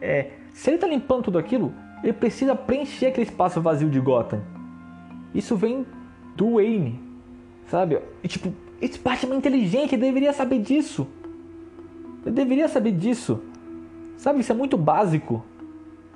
É, 0.01 0.31
se 0.53 0.69
ele 0.69 0.77
tá 0.77 0.87
limpando 0.87 1.23
tudo 1.23 1.37
aquilo, 1.37 1.73
ele 2.03 2.13
precisa 2.13 2.55
preencher 2.55 3.07
aquele 3.07 3.27
espaço 3.27 3.61
vazio 3.61 3.89
de 3.89 3.99
Gotham. 3.99 4.41
Isso 5.33 5.55
vem 5.55 5.85
do 6.35 6.55
Wayne, 6.55 6.99
sabe? 7.67 7.99
E 8.21 8.27
tipo, 8.27 8.53
esse 8.81 8.99
Batman 8.99 9.35
inteligente 9.35 9.95
deveria 9.95 10.33
saber 10.33 10.59
disso. 10.59 11.07
Eu 12.25 12.31
deveria 12.31 12.67
saber 12.67 12.91
disso. 12.91 13.41
Sabe, 14.17 14.39
isso 14.39 14.51
é 14.51 14.55
muito 14.55 14.77
básico. 14.77 15.45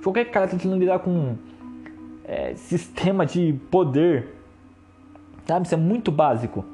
Qualquer 0.01 0.25
cara 0.31 0.47
tá 0.47 0.57
tentando 0.57 0.77
lidar 0.77 0.99
com 0.99 1.35
é, 2.23 2.55
sistema 2.55 3.25
de 3.25 3.53
poder. 3.69 4.35
Sabe, 5.45 5.65
isso 5.65 5.75
é 5.75 5.77
muito 5.77 6.11
básico. 6.11 6.65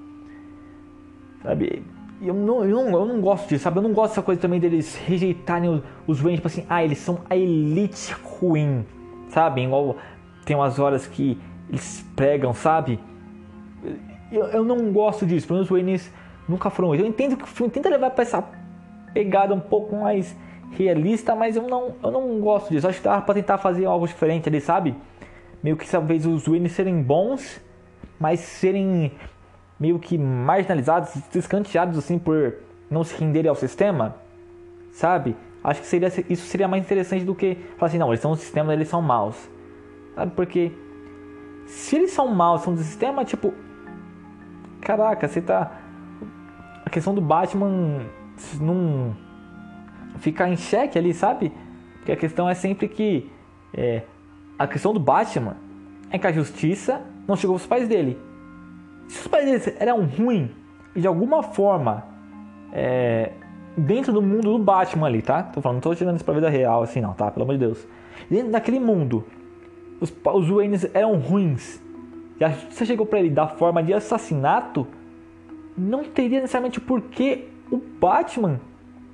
Sabe, 1.43 1.83
eu 2.21 2.33
não, 2.33 2.63
eu 2.63 2.75
não, 2.75 2.99
eu 2.99 3.05
não 3.05 3.21
gosto 3.21 3.49
disso, 3.49 3.63
sabe? 3.63 3.77
Eu 3.77 3.83
não 3.83 3.93
gosto 3.93 4.11
dessa 4.11 4.21
coisa 4.21 4.39
também 4.39 4.59
deles 4.59 4.95
rejeitarem 4.95 5.69
os, 5.69 5.81
os 6.07 6.19
ruins, 6.19 6.35
tipo 6.35 6.47
assim, 6.47 6.65
ah, 6.69 6.83
eles 6.83 6.97
são 6.97 7.19
a 7.29 7.35
elite 7.35 8.13
ruim, 8.23 8.85
sabe? 9.29 9.63
Igual 9.63 9.97
tem 10.45 10.55
umas 10.55 10.79
horas 10.79 11.05
que 11.05 11.37
eles 11.69 12.05
pregam, 12.15 12.53
sabe? 12.53 12.99
Eu, 14.31 14.45
eu 14.45 14.63
não 14.63 14.91
gosto 14.91 15.25
disso, 15.25 15.45
pelo 15.45 15.57
menos 15.57 15.69
os 15.69 15.77
Waynes 15.77 16.11
nunca 16.47 16.69
foram 16.69 16.95
Eu 16.95 17.05
entendo 17.05 17.35
que 17.35 17.43
o 17.43 17.47
filme 17.47 17.71
tenta 17.71 17.89
levar 17.89 18.11
pra 18.11 18.23
essa 18.23 18.41
pegada 19.15 19.53
um 19.53 19.59
pouco 19.61 19.95
mais 19.95 20.35
realista, 20.71 21.33
mas 21.33 21.55
eu 21.55 21.63
não, 21.63 21.95
eu 22.03 22.11
não 22.11 22.39
gosto 22.41 22.69
disso. 22.69 22.85
Acho 22.85 22.97
que 22.97 23.05
dava 23.05 23.21
pra 23.21 23.33
tentar 23.33 23.57
fazer 23.57 23.85
algo 23.85 24.05
diferente 24.05 24.49
ali, 24.49 24.59
sabe? 24.59 24.93
Meio 25.63 25.77
que 25.77 25.89
talvez 25.89 26.25
os 26.25 26.45
Wayne 26.45 26.67
serem 26.67 27.01
bons, 27.01 27.61
mas 28.19 28.41
serem 28.41 29.13
meio 29.79 29.97
que 29.97 30.17
marginalizados, 30.17 31.15
escanteados 31.33 31.97
assim 31.97 32.19
por 32.19 32.55
não 32.91 33.03
se 33.03 33.17
renderem 33.17 33.49
ao 33.49 33.55
sistema, 33.55 34.15
sabe? 34.91 35.35
Acho 35.63 35.81
que 35.81 35.87
seria, 35.87 36.09
isso 36.29 36.45
seria 36.45 36.67
mais 36.67 36.83
interessante 36.83 37.23
do 37.23 37.33
que 37.33 37.55
falar 37.77 37.87
assim, 37.87 37.97
não, 37.97 38.09
eles 38.09 38.19
são 38.19 38.31
um 38.31 38.35
sistema, 38.35 38.73
eles 38.73 38.89
são 38.89 39.01
maus. 39.01 39.49
Sabe? 40.13 40.31
Porque 40.35 40.71
se 41.65 41.95
eles 41.95 42.11
são 42.11 42.27
maus, 42.27 42.61
são 42.61 42.73
do 42.73 42.81
sistema, 42.81 43.25
tipo, 43.25 43.53
caraca, 44.81 45.27
você 45.27 45.41
tá 45.41 45.71
a 46.85 46.89
questão 46.89 47.15
do 47.15 47.21
Batman 47.21 48.01
não 48.59 49.15
ficar 50.19 50.49
em 50.49 50.57
xeque 50.57 50.97
ali, 50.97 51.13
sabe? 51.13 51.51
Porque 51.97 52.11
a 52.11 52.15
questão 52.15 52.47
é 52.47 52.53
sempre 52.53 52.87
que 52.87 53.29
é, 53.73 54.03
a 54.57 54.67
questão 54.67 54.93
do 54.93 54.99
Batman 54.99 55.57
é 56.09 56.17
que 56.17 56.27
a 56.27 56.31
justiça 56.31 57.01
não 57.27 57.35
chegou 57.35 57.55
aos 57.55 57.65
pais 57.65 57.87
dele. 57.87 58.17
Se 59.07 59.21
os 59.21 59.27
poderes 59.27 59.73
eram 59.79 60.05
ruins 60.05 60.49
e 60.95 61.01
de 61.01 61.07
alguma 61.07 61.43
forma 61.43 62.05
é, 62.71 63.31
dentro 63.77 64.13
do 64.13 64.21
mundo 64.21 64.57
do 64.57 64.59
Batman 64.59 65.07
ali, 65.07 65.21
tá? 65.21 65.43
Tô 65.43 65.61
falando, 65.61 65.75
não 65.75 65.81
tô 65.81 65.93
tirando 65.93 66.15
isso 66.15 66.25
pra 66.25 66.33
vida 66.33 66.49
real 66.49 66.83
assim 66.83 67.01
não, 67.01 67.13
tá? 67.13 67.29
Pelo 67.29 67.43
amor 67.43 67.53
de 67.53 67.59
Deus. 67.59 67.87
Dentro 68.29 68.51
daquele 68.51 68.79
mundo, 68.79 69.25
os, 69.99 70.13
os 70.33 70.49
Waynes 70.49 70.89
eram 70.93 71.17
ruins. 71.17 71.83
E 72.39 72.43
a 72.43 72.49
justiça 72.49 72.85
chegou 72.85 73.05
pra 73.05 73.19
ele 73.19 73.29
da 73.29 73.47
forma 73.47 73.81
de 73.81 73.93
assassinato, 73.93 74.87
não 75.77 76.03
teria 76.03 76.39
necessariamente 76.39 76.79
por 76.79 77.01
que 77.01 77.49
o 77.71 77.77
Batman 77.77 78.59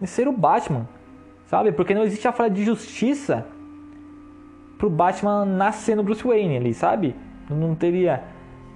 ser 0.06 0.28
o 0.28 0.32
Batman, 0.32 0.88
sabe? 1.46 1.72
Porque 1.72 1.94
não 1.94 2.04
existe 2.04 2.28
a 2.28 2.32
falha 2.32 2.50
de 2.50 2.64
justiça 2.64 3.46
pro 4.78 4.90
Batman 4.90 5.46
nascer 5.46 5.96
no 5.96 6.04
Bruce 6.04 6.24
Wayne 6.24 6.58
ali, 6.58 6.74
sabe? 6.74 7.16
Não 7.50 7.76
teria, 7.76 8.24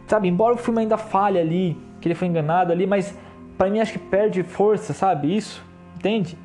sabe? 0.07 0.27
Embora 0.27 0.53
o 0.53 0.57
filme 0.57 0.81
ainda 0.81 0.97
falhe 0.97 1.39
ali, 1.39 1.77
que 1.99 2.07
ele 2.07 2.15
foi 2.15 2.27
enganado 2.27 2.71
ali, 2.71 2.85
mas 2.85 3.17
para 3.57 3.69
mim 3.69 3.79
acho 3.79 3.93
que 3.93 3.99
perde 3.99 4.43
força, 4.43 4.93
sabe? 4.93 5.35
Isso, 5.35 5.63
entende? 5.95 6.37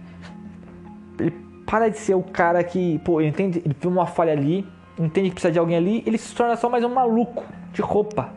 Ele 1.19 1.51
para 1.67 1.89
de 1.89 1.99
ser 1.99 2.15
o 2.15 2.23
cara 2.23 2.65
que, 2.65 2.99
pô, 3.01 3.21
ele 3.21 3.31
entende, 3.31 3.63
ele 3.65 3.77
viu 3.79 3.91
uma 3.91 4.07
falha 4.07 4.33
ali, 4.33 4.67
entende 4.99 5.29
que 5.29 5.35
precisa 5.35 5.53
de 5.53 5.59
alguém 5.59 5.77
ali, 5.77 6.03
ele 6.05 6.19
se 6.19 6.35
torna 6.35 6.57
só 6.57 6.69
mais 6.69 6.83
um 6.83 6.93
maluco 6.93 7.45
de 7.73 7.81
roupa 7.81 8.33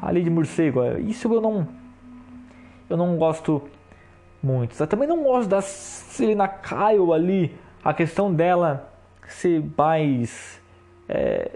ali 0.00 0.22
de 0.22 0.30
morcego. 0.30 0.82
Isso 0.98 1.32
eu 1.32 1.40
não 1.40 1.66
eu 2.88 2.96
não 2.96 3.16
gosto 3.16 3.62
muito. 4.42 4.78
Eu 4.80 4.86
também 4.86 5.08
não 5.08 5.22
gosto 5.22 5.48
da 5.48 5.60
Selena 5.60 6.48
Kyle 6.48 7.12
ali, 7.12 7.54
a 7.84 7.92
questão 7.94 8.32
dela 8.32 8.92
ser 9.28 9.62
mais 9.76 10.60
é, 11.08 11.50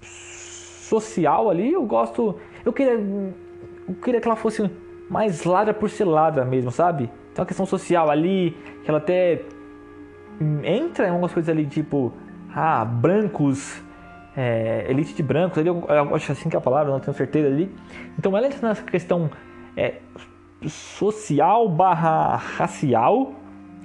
social 0.00 1.50
ali, 1.50 1.72
eu 1.72 1.84
gosto. 1.84 2.36
Eu 2.64 2.72
queria, 2.72 2.94
eu 2.94 3.94
queria 4.02 4.20
que 4.20 4.26
ela 4.26 4.36
fosse 4.36 4.68
mais 5.08 5.44
ladra 5.44 5.72
por 5.72 5.88
ser 5.88 6.04
ladra 6.04 6.44
mesmo, 6.44 6.70
sabe? 6.70 7.06
Tem 7.34 7.42
uma 7.42 7.46
questão 7.46 7.66
social 7.66 8.10
ali, 8.10 8.56
que 8.82 8.90
ela 8.90 8.98
até 8.98 9.42
entra 10.64 11.06
em 11.06 11.10
algumas 11.10 11.32
coisas 11.32 11.48
ali, 11.48 11.66
tipo, 11.66 12.12
ah, 12.54 12.84
brancos, 12.84 13.82
é, 14.36 14.86
elite 14.88 15.14
de 15.14 15.22
brancos, 15.22 15.58
ali, 15.58 15.68
eu, 15.68 15.84
eu 15.88 16.14
acho 16.14 16.32
assim 16.32 16.48
que 16.48 16.56
é 16.56 16.58
a 16.58 16.62
palavra, 16.62 16.92
não 16.92 17.00
tenho 17.00 17.16
certeza 17.16 17.48
ali. 17.48 17.74
Então 18.18 18.36
ela 18.36 18.46
entra 18.46 18.68
nessa 18.68 18.82
questão 18.82 19.30
é, 19.76 19.94
social 20.68 21.68
barra 21.68 22.36
racial 22.36 23.32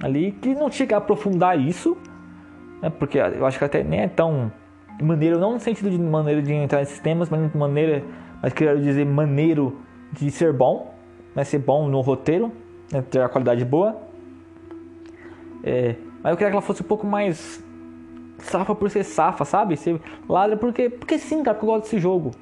ali, 0.02 0.32
que 0.32 0.54
não 0.54 0.70
chega 0.70 0.96
a 0.96 0.98
aprofundar 0.98 1.58
isso, 1.58 1.96
né, 2.80 2.90
porque 2.90 3.18
eu 3.18 3.46
acho 3.46 3.58
que 3.58 3.64
até 3.64 3.82
nem 3.82 4.00
é 4.00 4.08
tão 4.08 4.52
maneiro, 5.00 5.38
não 5.38 5.54
no 5.54 5.60
sentido 5.60 5.90
de 5.90 5.98
maneira 5.98 6.42
de 6.42 6.52
entrar 6.52 6.80
nesses 6.80 6.98
temas, 6.98 7.30
mas 7.30 7.54
maneira, 7.54 8.02
mas 8.42 8.52
quero 8.52 8.80
dizer 8.80 9.06
maneiro 9.06 9.78
de 10.12 10.30
ser 10.30 10.52
bom, 10.52 10.94
né, 11.34 11.44
ser 11.44 11.58
bom 11.58 11.88
no 11.88 12.00
roteiro, 12.00 12.52
né, 12.92 13.02
ter 13.02 13.20
a 13.22 13.28
qualidade 13.28 13.64
boa. 13.64 13.96
É, 15.64 15.94
mas 16.22 16.32
eu 16.32 16.36
queria 16.36 16.50
que 16.50 16.56
ela 16.56 16.62
fosse 16.62 16.82
um 16.82 16.86
pouco 16.86 17.06
mais 17.06 17.64
safa 18.38 18.74
por 18.74 18.90
ser 18.90 19.04
safa, 19.04 19.44
sabe? 19.44 19.76
Ser 19.76 20.00
ladra 20.28 20.56
porque, 20.56 20.90
porque 20.90 21.18
sim, 21.18 21.42
cara, 21.42 21.54
porque 21.54 21.66
eu 21.66 21.74
gosto 21.74 21.84
desse 21.84 21.98
jogo, 21.98 22.32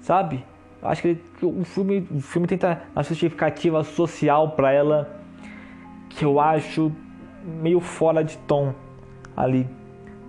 sabe? 0.00 0.44
Acho 0.82 1.02
que, 1.02 1.18
o, 1.42 1.64
filme, 1.64 2.06
o 2.10 2.20
filme 2.20 2.46
tenta 2.46 2.82
uma 2.94 3.02
justificativa 3.02 3.82
social 3.82 4.50
para 4.50 4.72
ela 4.72 5.20
que 6.08 6.24
eu 6.24 6.38
acho 6.38 6.92
meio 7.44 7.80
fora 7.80 8.22
de 8.22 8.36
tom 8.38 8.72
ali 9.36 9.66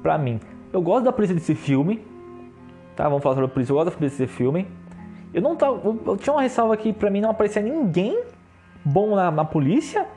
pra 0.02 0.18
mim. 0.18 0.40
Eu 0.74 0.82
gosto 0.82 1.06
da 1.06 1.12
polícia 1.12 1.36
desse 1.36 1.56
filme, 1.56 2.02
tá? 2.96 3.04
Vamos 3.04 3.22
falar 3.22 3.36
sobre 3.36 3.50
a 3.50 3.54
polícia. 3.54 3.72
Eu 3.72 3.76
gosto 3.76 3.92
da 3.92 3.98
polícia 3.98 4.26
desse 4.26 4.38
filme. 4.38 4.68
Eu 5.34 5.42
não 5.42 5.56
tava, 5.56 5.80
eu, 5.84 6.02
eu 6.06 6.18
tinha 6.18 6.34
uma 6.34 6.42
ressalva 6.42 6.76
que 6.78 6.92
pra 6.92 7.10
mim 7.10 7.22
não 7.22 7.30
aparecia 7.30 7.62
ninguém 7.62 8.24
bom 8.84 9.16
na, 9.16 9.30
na 9.30 9.46
polícia. 9.46 10.08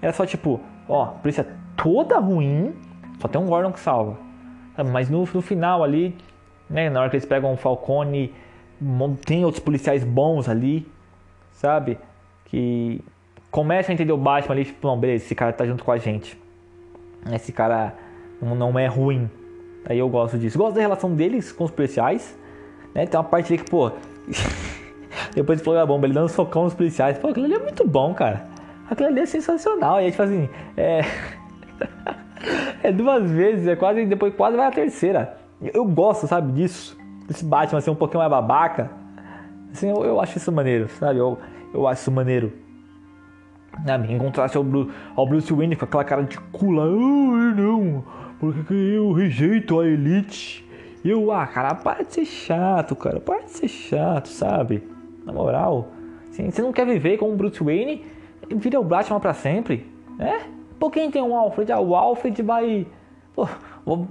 Era 0.00 0.12
só 0.12 0.24
tipo, 0.24 0.60
ó, 0.88 1.06
polícia 1.06 1.46
toda 1.76 2.18
ruim, 2.18 2.74
só 3.18 3.28
tem 3.28 3.40
um 3.40 3.46
Gordon 3.46 3.72
que 3.72 3.80
salva. 3.80 4.16
Mas 4.92 5.08
no, 5.08 5.20
no 5.20 5.42
final 5.42 5.82
ali, 5.82 6.16
né, 6.68 6.90
na 6.90 7.00
hora 7.00 7.10
que 7.10 7.16
eles 7.16 7.26
pegam 7.26 7.52
o 7.52 7.56
Falcone 7.56 8.32
tem 9.24 9.44
outros 9.44 9.62
policiais 9.62 10.04
bons 10.04 10.48
ali, 10.48 10.86
sabe? 11.52 11.98
Que 12.44 13.00
começam 13.50 13.92
a 13.92 13.94
entender 13.94 14.12
o 14.12 14.18
Batman 14.18 14.54
ali, 14.54 14.64
tipo, 14.64 14.86
não, 14.86 14.98
beleza, 14.98 15.24
esse 15.24 15.34
cara 15.34 15.52
tá 15.52 15.64
junto 15.64 15.84
com 15.84 15.92
a 15.92 15.98
gente. 15.98 16.38
Esse 17.32 17.52
cara 17.52 17.94
não 18.40 18.78
é 18.78 18.86
ruim. 18.86 19.30
Aí 19.88 19.98
eu 19.98 20.08
gosto 20.08 20.38
disso. 20.38 20.58
Gosto 20.58 20.74
da 20.74 20.80
relação 20.80 21.14
deles 21.14 21.52
com 21.52 21.64
os 21.64 21.70
policiais. 21.70 22.38
Né? 22.94 23.06
Tem 23.06 23.18
uma 23.18 23.24
parte 23.24 23.52
ali 23.52 23.62
que, 23.62 23.70
pô. 23.70 23.90
depois 25.34 25.58
explode 25.58 25.80
a 25.80 25.86
bomba, 25.86 26.06
ele 26.06 26.14
dando 26.14 26.28
socão 26.28 26.64
nos 26.64 26.74
policiais. 26.74 27.18
Pô, 27.18 27.28
aquilo 27.28 27.46
ali 27.46 27.54
é 27.54 27.58
muito 27.58 27.86
bom, 27.86 28.12
cara. 28.14 28.46
Aquilo 28.90 29.08
ali 29.08 29.20
é 29.20 29.26
sensacional. 29.26 30.00
E 30.00 30.04
aí, 30.04 30.10
tipo 30.10 30.22
assim, 30.22 30.48
é. 30.76 31.00
é 32.82 32.92
duas 32.92 33.30
vezes, 33.30 33.66
é 33.66 33.74
quase. 33.74 34.04
Depois 34.06 34.34
quase 34.34 34.56
vai 34.56 34.66
a 34.66 34.70
terceira. 34.70 35.38
Eu 35.72 35.84
gosto, 35.84 36.26
sabe, 36.26 36.52
disso 36.52 36.96
esse 37.28 37.44
Batman 37.44 37.80
ser 37.80 37.90
um 37.90 37.94
pouquinho 37.94 38.20
mais 38.20 38.30
babaca. 38.30 38.90
Assim, 39.72 39.88
eu, 39.88 40.04
eu 40.04 40.20
acho 40.20 40.38
isso 40.38 40.50
maneiro, 40.52 40.88
sabe? 40.88 41.18
Eu, 41.18 41.38
eu 41.74 41.86
acho 41.86 42.02
isso 42.02 42.10
maneiro. 42.10 42.52
Sabe? 43.84 44.12
Em 44.12 44.18
contraste 44.18 44.56
ao, 44.56 44.64
Bruce, 44.64 44.90
ao 45.14 45.26
Bruce 45.26 45.52
Wayne 45.52 45.76
com 45.76 45.84
aquela 45.84 46.04
cara 46.04 46.22
de 46.22 46.38
cula. 46.38 46.84
Oh, 46.84 47.36
não, 47.54 48.04
porque 48.38 48.72
eu 48.72 49.12
rejeito 49.12 49.78
a 49.80 49.86
elite. 49.86 50.64
Eu, 51.04 51.30
ah, 51.30 51.46
cara, 51.46 51.74
para 51.74 52.02
de 52.04 52.14
ser 52.14 52.24
chato, 52.24 52.96
cara. 52.96 53.20
Para 53.20 53.42
de 53.42 53.50
ser 53.50 53.68
chato, 53.68 54.28
sabe? 54.28 54.82
Na 55.24 55.32
moral. 55.32 55.88
Assim, 56.28 56.50
você 56.50 56.62
não 56.62 56.72
quer 56.72 56.86
viver 56.86 57.18
como 57.18 57.36
Bruce 57.36 57.62
Wayne, 57.62 58.04
vira 58.50 58.80
o 58.80 58.84
Batman 58.84 59.20
pra 59.20 59.34
sempre, 59.34 59.86
né? 60.18 60.42
Por 60.78 60.90
quem 60.90 61.10
tem 61.10 61.22
um 61.22 61.36
Alfred? 61.36 61.72
Ah, 61.72 61.80
o 61.80 61.94
Alfred 61.94 62.42
vai 62.42 62.86
Pô, 63.36 63.46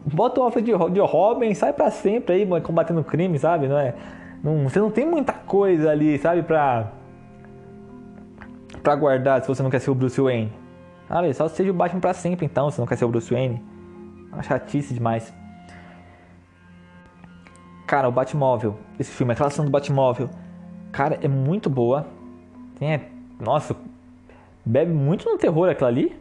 bota 0.06 0.40
o 0.40 0.44
Alfred 0.44 0.72
de, 0.72 1.00
Robin, 1.02 1.52
sai 1.56 1.74
pra 1.74 1.90
sempre 1.90 2.36
aí, 2.36 2.62
combatendo 2.62 3.04
crime, 3.04 3.40
sabe? 3.40 3.68
Não 3.68 3.80
é? 3.80 3.96
Não, 4.44 4.70
você 4.70 4.80
não 4.80 4.92
tem 4.92 5.04
muita 5.04 5.34
coisa 5.34 5.90
ali, 5.90 6.20
sabe, 6.20 6.44
pra. 6.44 6.92
pra 8.84 8.96
guardar 8.96 9.42
se 9.42 9.48
você 9.48 9.64
não 9.64 9.72
quer 9.72 9.80
ser 9.80 9.90
o 9.90 9.96
Bruce 9.96 10.22
Wayne. 10.22 10.54
Ah, 11.10 11.22
só 11.34 11.48
seja 11.48 11.72
o 11.72 11.74
Batman 11.74 12.00
pra 12.00 12.14
sempre 12.14 12.46
então, 12.46 12.70
se 12.70 12.80
não 12.80 12.86
quer 12.86 12.98
ser 12.98 13.06
o 13.06 13.10
Bruce 13.10 13.34
Wayne. 13.34 13.64
Uma 14.32 14.44
chatice 14.44 14.94
demais. 14.94 15.34
Cara, 17.88 18.08
o 18.08 18.12
Batmóvel, 18.12 18.78
esse 19.00 19.12
filme, 19.12 19.34
a 19.34 19.36
relação 19.36 19.66
do 19.66 19.72
Batmóvel, 19.72 20.30
cara, 20.92 21.18
é 21.24 21.28
muito 21.28 21.68
boa. 21.68 22.06
Tem, 22.78 22.94
é, 22.94 23.10
nossa, 23.40 23.76
bebe 24.64 24.94
muito 24.94 25.28
no 25.28 25.38
terror 25.38 25.68
aquilo 25.68 25.88
ali. 25.88 26.16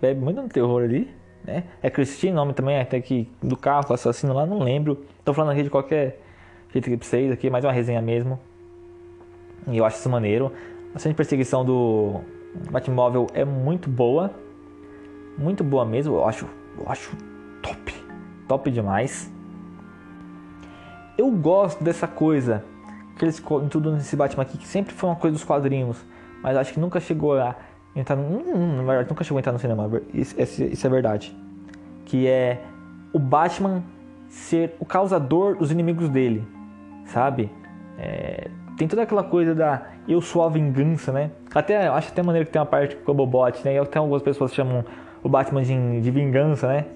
Bebe 0.00 0.20
muito 0.20 0.40
no 0.40 0.48
terror 0.48 0.84
ali 0.84 1.17
né? 1.48 1.64
É 1.82 1.88
Christine, 1.88 2.32
nome 2.32 2.52
também 2.52 2.78
até 2.78 3.00
que 3.00 3.26
do 3.42 3.56
carro, 3.56 3.92
assassino 3.92 4.34
lá, 4.34 4.44
não 4.44 4.58
lembro. 4.58 5.02
Tô 5.24 5.32
falando 5.32 5.52
aqui 5.52 5.62
de 5.62 5.70
qualquer 5.70 6.20
jeito 6.70 6.90
que 6.90 6.96
vocês 6.96 7.32
aqui, 7.32 7.48
mais 7.48 7.64
uma 7.64 7.72
resenha 7.72 8.02
mesmo. 8.02 8.38
E 9.66 9.78
eu 9.78 9.84
acho 9.84 9.98
isso 9.98 10.10
maneiro. 10.10 10.52
A 10.94 10.98
cena 10.98 11.14
de 11.14 11.16
perseguição 11.16 11.64
do 11.64 12.20
Batmóvel 12.70 13.26
é 13.32 13.46
muito 13.46 13.88
boa. 13.88 14.30
Muito 15.38 15.64
boa 15.64 15.86
mesmo, 15.86 16.16
eu 16.16 16.28
acho, 16.28 16.46
eu 16.78 16.86
acho 16.86 17.16
top. 17.62 17.94
Top 18.46 18.70
demais. 18.70 19.32
Eu 21.16 21.30
gosto 21.30 21.82
dessa 21.82 22.06
coisa 22.06 22.62
que 23.16 23.24
eles 23.24 23.42
tudo 23.70 23.92
nesse 23.92 24.14
Batman 24.14 24.42
aqui, 24.42 24.58
que 24.58 24.66
sempre 24.66 24.92
foi 24.92 25.08
uma 25.08 25.16
coisa 25.16 25.32
dos 25.32 25.44
quadrinhos, 25.44 25.96
mas 26.42 26.56
acho 26.56 26.74
que 26.74 26.78
nunca 26.78 27.00
chegou 27.00 27.38
a 27.38 27.56
entrar 28.00 28.16
no, 28.16 28.76
na 28.76 28.82
verdade 28.82 29.08
nunca 29.08 29.24
chegou 29.24 29.38
a 29.38 29.40
entrar 29.40 29.52
no 29.52 29.58
cinema, 29.58 29.90
isso, 30.12 30.64
isso 30.64 30.86
é 30.86 30.90
verdade. 30.90 31.36
Que 32.04 32.26
é 32.26 32.62
o 33.12 33.18
Batman 33.18 33.82
ser 34.28 34.74
o 34.78 34.84
causador 34.84 35.56
dos 35.56 35.70
inimigos 35.70 36.08
dele, 36.08 36.46
sabe? 37.04 37.50
É, 37.98 38.48
tem 38.76 38.86
toda 38.86 39.02
aquela 39.02 39.24
coisa 39.24 39.54
da 39.54 39.82
eu 40.06 40.20
sou 40.20 40.42
a 40.42 40.48
vingança, 40.48 41.12
né? 41.12 41.30
Até 41.54 41.88
acho 41.88 42.08
até 42.08 42.22
maneiro 42.22 42.46
que 42.46 42.52
tem 42.52 42.60
uma 42.60 42.66
parte 42.66 42.96
com 42.96 43.12
o 43.12 43.14
Bobot, 43.14 43.60
né? 43.64 43.74
E 43.74 43.78
até 43.78 43.98
algumas 43.98 44.22
pessoas 44.22 44.54
chamam 44.54 44.84
o 45.22 45.28
Batman 45.28 45.62
de, 45.62 46.00
de 46.00 46.10
vingança, 46.10 46.68
né? 46.68 46.86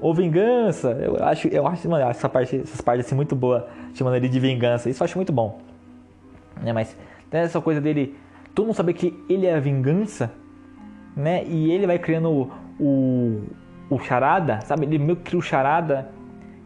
Ou 0.00 0.12
vingança, 0.12 0.90
eu 1.00 1.22
acho, 1.22 1.46
eu 1.48 1.66
acho 1.66 1.88
mano, 1.88 2.08
essa 2.08 2.28
parte, 2.28 2.56
essas 2.56 2.80
partes 2.80 3.06
assim 3.06 3.14
muito 3.14 3.36
boa, 3.36 3.68
chamando 3.94 4.16
ele 4.16 4.28
de 4.28 4.40
vingança. 4.40 4.90
Isso 4.90 5.02
eu 5.02 5.04
acho 5.04 5.16
muito 5.16 5.32
bom. 5.32 5.60
Né? 6.60 6.72
Mas 6.72 6.96
tem 7.30 7.40
essa 7.40 7.60
coisa 7.60 7.80
dele 7.80 8.16
todo 8.54 8.66
mundo 8.66 8.74
saber 8.74 8.92
que 8.94 9.22
ele 9.28 9.46
é 9.46 9.54
a 9.54 9.60
vingança, 9.60 10.32
né? 11.16 11.44
E 11.44 11.70
ele 11.70 11.86
vai 11.86 11.98
criando 11.98 12.30
o, 12.30 12.50
o, 12.78 13.42
o 13.90 13.98
charada, 13.98 14.60
sabe? 14.62 14.86
Ele 14.86 14.98
meio 14.98 15.16
que 15.16 15.24
cria 15.24 15.38
o 15.38 15.42
charada 15.42 16.10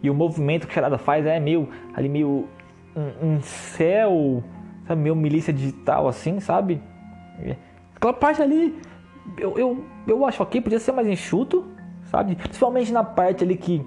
e 0.03 0.11
o 0.11 0.15
movimento 0.15 0.67
que 0.67 0.73
o 0.73 0.75
charada 0.75 0.99
faz 0.99 1.27
é 1.27 1.39
meio 1.41 1.69
ali 1.95 2.09
meio 2.09 2.47
um, 2.95 3.27
um 3.27 3.41
céu, 3.41 4.43
sabe? 4.87 5.01
Meio 5.01 5.17
milícia 5.17 5.53
digital 5.53 6.09
assim, 6.09 6.41
sabe? 6.41 6.81
Aquela 7.95 8.13
parte 8.13 8.43
ali, 8.43 8.79
eu, 9.39 9.59
eu, 9.59 9.85
eu 10.07 10.25
acho 10.27 10.43
ok, 10.43 10.61
podia 10.61 10.79
ser 10.79 10.93
mais 10.93 11.07
enxuto, 11.07 11.65
sabe? 12.05 12.35
Principalmente 12.37 12.93
na 12.93 13.05
parte 13.05 13.45
ali 13.45 13.57
que 13.57 13.85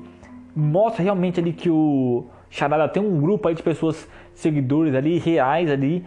mostra 0.55 1.03
realmente 1.03 1.39
ali 1.39 1.53
que 1.53 1.69
o 1.69 2.25
Charada 2.49 2.87
tem 2.87 3.01
um 3.01 3.21
grupo 3.21 3.47
aí 3.47 3.55
de 3.55 3.63
pessoas 3.63 4.09
seguidores 4.33 4.95
ali, 4.95 5.19
reais 5.19 5.69
ali, 5.69 6.05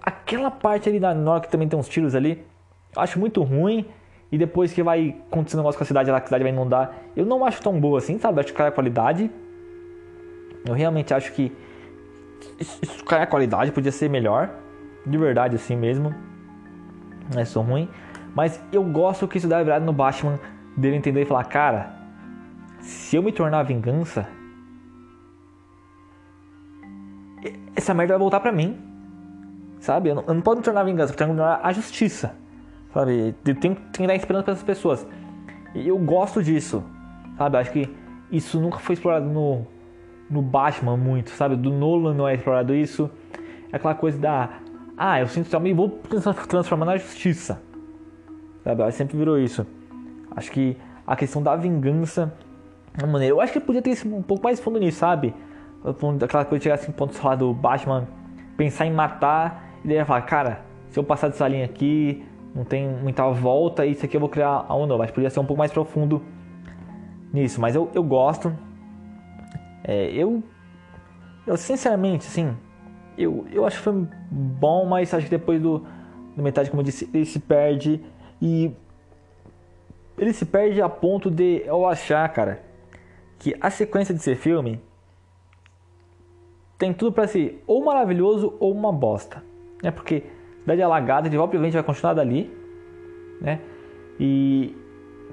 aquela 0.00 0.50
parte 0.50 0.88
ali 0.88 1.00
na 1.00 1.12
hora 1.30 1.40
que 1.40 1.48
também 1.48 1.68
tem 1.68 1.78
uns 1.78 1.88
tiros 1.88 2.14
ali, 2.14 2.44
eu 2.94 3.02
acho 3.02 3.18
muito 3.18 3.42
ruim. 3.42 3.86
E 4.32 4.38
depois 4.38 4.72
que 4.72 4.80
vai 4.80 5.16
acontecer 5.26 5.56
um 5.56 5.60
negócio 5.60 5.76
com 5.76 5.82
a 5.82 5.86
cidade 5.86 6.08
a 6.08 6.20
cidade 6.24 6.44
vai 6.44 6.52
inundar, 6.52 6.94
eu 7.16 7.26
não 7.26 7.44
acho 7.44 7.60
tão 7.60 7.80
boa 7.80 7.98
assim, 7.98 8.16
sabe? 8.16 8.38
Eu 8.38 8.40
acho 8.40 8.52
que 8.52 8.58
cai 8.58 8.68
a 8.68 8.72
qualidade. 8.72 9.28
Eu 10.64 10.72
realmente 10.72 11.12
acho 11.12 11.32
que 11.32 11.52
isso 12.60 13.04
cai 13.04 13.22
a 13.22 13.26
qualidade, 13.26 13.72
podia 13.72 13.90
ser 13.90 14.08
melhor. 14.08 14.50
De 15.04 15.18
verdade, 15.18 15.56
assim 15.56 15.74
mesmo. 15.74 16.14
Não 17.32 17.40
é 17.40 17.44
só 17.44 17.60
ruim. 17.60 17.88
Mas 18.34 18.62
eu 18.72 18.84
gosto 18.84 19.26
que 19.26 19.38
isso 19.38 19.48
dá 19.48 19.62
virada 19.62 19.84
no 19.84 19.92
Batman 19.92 20.38
dele 20.76 20.96
entender 20.96 21.22
e 21.22 21.24
falar, 21.24 21.44
cara, 21.44 21.92
se 22.80 23.16
eu 23.16 23.22
me 23.22 23.32
tornar 23.32 23.64
vingança, 23.64 24.28
essa 27.74 27.92
merda 27.94 28.12
vai 28.14 28.20
voltar 28.20 28.40
pra 28.40 28.52
mim. 28.52 28.89
Sabe? 29.80 30.10
Eu 30.10 30.14
não, 30.14 30.24
eu 30.28 30.34
não 30.34 30.42
posso 30.42 30.58
me 30.58 30.62
tornar 30.62 30.84
vingança, 30.84 31.12
eu 31.12 31.16
tenho 31.16 31.30
que 31.30 31.34
me 31.34 31.40
tornar 31.40 31.60
a 31.62 31.72
justiça. 31.72 32.34
Sabe? 32.92 33.34
Eu 33.44 33.54
tenho, 33.54 33.74
tenho 33.74 33.76
que 33.92 34.06
dar 34.06 34.14
esperança 34.14 34.44
para 34.44 34.52
essas 34.52 34.64
pessoas. 34.64 35.06
E 35.74 35.88
eu 35.88 35.98
gosto 35.98 36.42
disso. 36.42 36.84
Sabe? 37.38 37.56
Acho 37.56 37.72
que 37.72 37.88
isso 38.30 38.60
nunca 38.60 38.78
foi 38.78 38.94
explorado 38.94 39.26
no, 39.26 39.66
no 40.28 40.42
Batman 40.42 40.96
muito, 40.96 41.30
sabe? 41.30 41.56
Do 41.56 41.70
Nolan 41.70 42.14
não 42.14 42.28
é 42.28 42.34
explorado 42.34 42.74
isso. 42.74 43.10
É 43.72 43.76
aquela 43.76 43.94
coisa 43.94 44.18
da. 44.18 44.50
Ah, 44.96 45.20
eu 45.20 45.26
sinto 45.28 45.48
também 45.48 45.74
vou 45.74 45.88
transformar 46.48 46.84
na 46.84 46.96
justiça. 46.96 47.60
Sabe? 48.62 48.82
Ela 48.82 48.90
sempre 48.90 49.16
virou 49.16 49.38
isso. 49.38 49.66
Acho 50.36 50.52
que 50.52 50.76
a 51.06 51.16
questão 51.16 51.42
da 51.42 51.56
vingança. 51.56 52.32
Maneira, 53.08 53.34
eu 53.34 53.40
acho 53.40 53.52
que 53.52 53.60
podia 53.60 53.80
ter 53.80 53.96
um 54.06 54.20
pouco 54.20 54.42
mais 54.42 54.60
fundo 54.60 54.78
nisso, 54.78 54.98
sabe? 54.98 55.32
Aquela 56.22 56.44
coisa 56.44 56.58
de 56.58 56.64
chegar 56.64 56.74
assim, 56.74 56.92
ponto 56.92 57.18
lá 57.24 57.34
do 57.34 57.54
Batman, 57.54 58.06
pensar 58.56 58.84
em 58.84 58.92
matar, 58.92 59.69
e 59.84 59.88
daí 59.88 60.04
falar, 60.04 60.22
cara, 60.22 60.64
se 60.90 60.98
eu 60.98 61.04
passar 61.04 61.28
dessa 61.28 61.46
linha 61.48 61.64
aqui, 61.64 62.24
não 62.54 62.64
tem 62.64 62.88
muita 62.88 63.28
volta, 63.30 63.86
isso 63.86 64.04
aqui 64.04 64.16
eu 64.16 64.20
vou 64.20 64.28
criar 64.28 64.64
algo 64.68 64.86
novo. 64.86 64.98
Mas 64.98 65.10
podia 65.10 65.30
ser 65.30 65.40
um 65.40 65.44
pouco 65.44 65.58
mais 65.58 65.72
profundo 65.72 66.22
nisso. 67.32 67.60
Mas 67.60 67.74
eu, 67.74 67.90
eu 67.94 68.02
gosto. 68.02 68.56
É, 69.84 70.10
eu, 70.10 70.42
eu, 71.46 71.56
sinceramente, 71.56 72.26
assim, 72.26 72.56
eu, 73.16 73.46
eu 73.52 73.64
acho 73.64 73.78
que 73.78 73.84
foi 73.84 74.06
bom, 74.30 74.84
mas 74.86 75.14
acho 75.14 75.26
que 75.26 75.30
depois 75.30 75.60
do, 75.60 75.86
do 76.36 76.42
metade, 76.42 76.70
como 76.70 76.80
eu 76.80 76.84
disse, 76.84 77.08
ele 77.14 77.24
se 77.24 77.38
perde. 77.38 78.00
E 78.42 78.74
ele 80.18 80.32
se 80.32 80.44
perde 80.44 80.82
a 80.82 80.88
ponto 80.88 81.30
de 81.30 81.62
eu 81.64 81.86
achar, 81.86 82.28
cara, 82.30 82.62
que 83.38 83.56
a 83.60 83.70
sequência 83.70 84.14
desse 84.14 84.34
filme 84.34 84.80
tem 86.76 86.92
tudo 86.92 87.12
para 87.12 87.26
ser 87.26 87.62
ou 87.66 87.84
maravilhoso 87.84 88.56
ou 88.58 88.72
uma 88.72 88.92
bosta. 88.92 89.49
Né? 89.82 89.90
Porque 89.90 90.24
Cidade 90.70 90.82
Alagada, 90.82 91.28
de 91.28 91.36
volta 91.36 91.58
vai 91.58 91.82
continuar 91.82 92.14
dali, 92.14 92.48
né? 93.40 93.60
E 94.20 94.74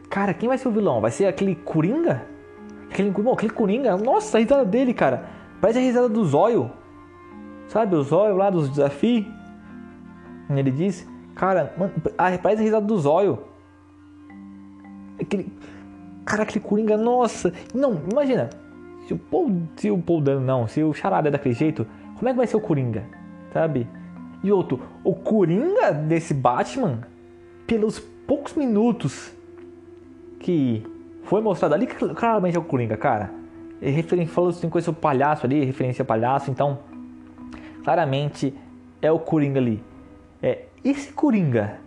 cara, 0.10 0.34
quem 0.34 0.50
vai 0.50 0.58
ser 0.58 0.68
o 0.68 0.72
vilão? 0.72 1.00
Vai 1.00 1.12
ser 1.12 1.26
aquele 1.28 1.54
Coringa? 1.56 2.24
Aquele, 2.90 3.12
bom, 3.12 3.34
aquele 3.34 3.52
Coringa, 3.52 3.96
nossa, 3.98 4.38
a 4.38 4.42
risada 4.42 4.66
dele, 4.66 4.94
cara. 4.94 5.26
Parece 5.62 5.78
a 5.78 5.82
risada 5.82 6.10
do 6.10 6.26
Zóio. 6.26 6.72
Sabe, 7.68 7.96
o 7.96 8.02
Zóio 8.02 8.36
lá 8.36 8.50
dos 8.50 8.70
desafios. 8.70 9.26
Ele 10.50 10.72
diz, 10.72 11.08
cara, 11.36 11.74
mano, 11.78 11.94
parece 12.42 12.62
a 12.62 12.64
risada 12.64 12.86
do 12.86 12.98
Zóio. 12.98 13.40
Aquele, 15.22 15.52
cara, 16.26 16.44
aquele 16.44 16.64
Coringa, 16.64 16.98
nossa. 16.98 17.54
Não, 17.76 18.02
imagina. 18.12 18.50
Se 19.06 19.14
o 19.14 19.18
Paul, 19.18 19.62
se 19.76 19.92
o 19.92 19.98
Paul 19.98 20.22
Dano 20.22 20.42
não, 20.42 20.68
se 20.68 20.84
o 20.84 20.94
Charada 20.94 21.28
é 21.28 21.32
daquele 21.32 21.54
jeito, 21.54 21.86
como 22.16 22.28
é 22.28 22.32
que 22.32 22.38
vai 22.38 22.48
ser 22.48 22.58
o 22.58 22.62
Coringa? 22.62 23.06
Sabe? 23.54 23.88
E 24.44 24.52
outro, 24.52 24.80
o 25.04 25.16
Coringa 25.16 25.92
desse 25.92 26.34
Batman, 26.34 27.02
pelos 27.66 28.00
poucos 28.00 28.54
minutos 28.54 29.32
que 30.40 30.84
foi 31.24 31.42
mostrado 31.42 31.74
ali, 31.74 31.88
claramente 31.88 32.56
é 32.56 32.60
o 32.60 32.64
Coringa, 32.64 32.96
cara. 32.96 33.32
Ele 33.82 34.26
falou 34.26 34.50
assim 34.50 34.70
com 34.70 34.80
esse 34.80 34.92
palhaço 34.92 35.46
ali, 35.46 35.64
referência 35.64 36.02
ao 36.02 36.06
palhaço, 36.06 36.50
então 36.50 36.80
claramente 37.84 38.54
é 39.02 39.12
o 39.12 39.20
Coringa 39.20 39.60
ali. 39.60 39.84
É, 40.42 40.66
esse 40.84 41.12
Coringa, 41.12 41.80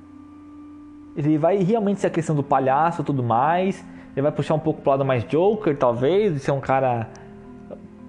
ele 1.16 1.38
vai 1.38 1.58
realmente 1.58 2.00
ser 2.00 2.08
a 2.08 2.10
questão 2.10 2.34
do 2.34 2.42
palhaço 2.42 3.02
tudo 3.02 3.22
mais. 3.22 3.84
Ele 4.12 4.22
vai 4.22 4.32
puxar 4.32 4.54
um 4.54 4.58
pouco 4.58 4.82
pro 4.82 4.90
lado 4.90 5.04
mais 5.04 5.24
Joker, 5.24 5.76
talvez, 5.76 6.42
ser 6.42 6.50
um 6.50 6.60
cara 6.60 7.08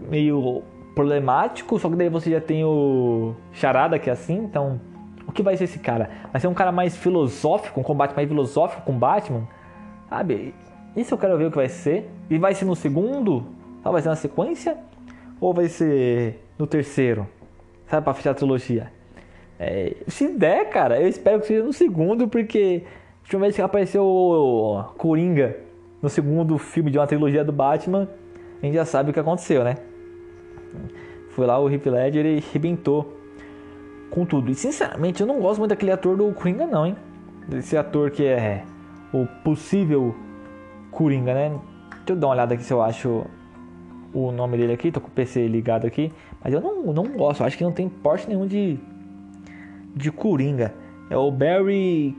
meio 0.09 0.63
problemático, 0.93 1.79
só 1.79 1.89
que 1.89 1.95
daí 1.95 2.09
você 2.09 2.31
já 2.31 2.41
tem 2.41 2.63
o 2.63 3.33
Charada 3.53 3.97
que 3.97 4.09
é 4.09 4.13
assim, 4.13 4.37
então 4.37 4.79
o 5.27 5.31
que 5.31 5.41
vai 5.41 5.55
ser 5.55 5.63
esse 5.65 5.79
cara? 5.79 6.09
Vai 6.31 6.41
ser 6.41 6.47
um 6.47 6.53
cara 6.53 6.71
mais 6.71 6.95
filosófico, 6.97 7.79
um 7.79 7.83
combate 7.83 8.15
mais 8.15 8.27
filosófico 8.27 8.81
com 8.83 8.97
Batman? 8.97 9.47
Sabe? 10.09 10.53
Isso 10.95 11.13
eu 11.13 11.17
quero 11.17 11.37
ver 11.37 11.45
o 11.45 11.51
que 11.51 11.57
vai 11.57 11.69
ser. 11.69 12.09
E 12.29 12.37
vai 12.37 12.53
ser 12.53 12.65
no 12.65 12.75
segundo? 12.75 13.45
Vai 13.83 14.01
ser 14.01 14.09
na 14.09 14.15
sequência? 14.15 14.77
Ou 15.39 15.53
vai 15.53 15.67
ser 15.67 16.43
no 16.59 16.67
terceiro? 16.67 17.27
Sabe, 17.87 18.03
pra 18.03 18.13
fechar 18.13 18.31
a 18.31 18.33
trilogia? 18.33 18.91
É, 19.57 19.95
se 20.07 20.27
der, 20.27 20.69
cara, 20.69 20.99
eu 20.99 21.07
espero 21.07 21.39
que 21.39 21.47
seja 21.47 21.63
no 21.63 21.71
segundo, 21.71 22.27
porque 22.27 22.83
a 22.85 23.23
última 23.23 23.41
vez 23.41 23.55
que 23.55 23.61
apareceu 23.61 24.03
o 24.03 24.83
Coringa 24.97 25.55
no 26.01 26.09
segundo 26.09 26.57
filme 26.57 26.91
de 26.91 26.97
uma 26.97 27.07
trilogia 27.07 27.43
do 27.43 27.51
Batman, 27.51 28.09
a 28.61 28.65
gente 28.65 28.75
já 28.75 28.85
sabe 28.85 29.11
o 29.11 29.13
que 29.13 29.19
aconteceu, 29.19 29.63
né? 29.63 29.77
Foi 31.29 31.45
lá 31.45 31.59
o 31.59 31.69
Heath 31.69 31.85
Ledger 31.85 32.25
e 32.25 32.37
arrebentou 32.37 33.17
com 34.09 34.25
tudo. 34.25 34.51
E 34.51 34.55
sinceramente, 34.55 35.21
eu 35.21 35.27
não 35.27 35.39
gosto 35.39 35.59
muito 35.59 35.69
daquele 35.69 35.91
ator 35.91 36.17
do 36.17 36.31
Coringa, 36.33 36.67
não, 36.67 36.85
hein? 36.85 36.95
Esse 37.53 37.75
ator 37.77 38.11
que 38.11 38.25
é 38.25 38.63
o 39.13 39.25
possível 39.43 40.15
Coringa, 40.91 41.33
né? 41.33 41.59
Deixa 41.89 42.11
eu 42.11 42.15
dar 42.15 42.27
uma 42.27 42.33
olhada 42.33 42.53
aqui 42.53 42.63
se 42.63 42.73
eu 42.73 42.81
acho 42.81 43.25
o 44.13 44.31
nome 44.31 44.57
dele 44.57 44.73
aqui. 44.73 44.91
Tô 44.91 44.99
com 44.99 45.07
o 45.07 45.11
PC 45.11 45.47
ligado 45.47 45.87
aqui. 45.87 46.11
Mas 46.43 46.53
eu 46.53 46.61
não, 46.61 46.93
não 46.93 47.07
gosto. 47.07 47.41
Eu 47.41 47.47
acho 47.47 47.57
que 47.57 47.63
não 47.63 47.71
tem 47.71 47.87
porte 47.87 48.27
nenhum 48.27 48.45
de, 48.45 48.77
de 49.95 50.11
Coringa. 50.11 50.73
É 51.09 51.17
o 51.17 51.31
Barry 51.31 52.15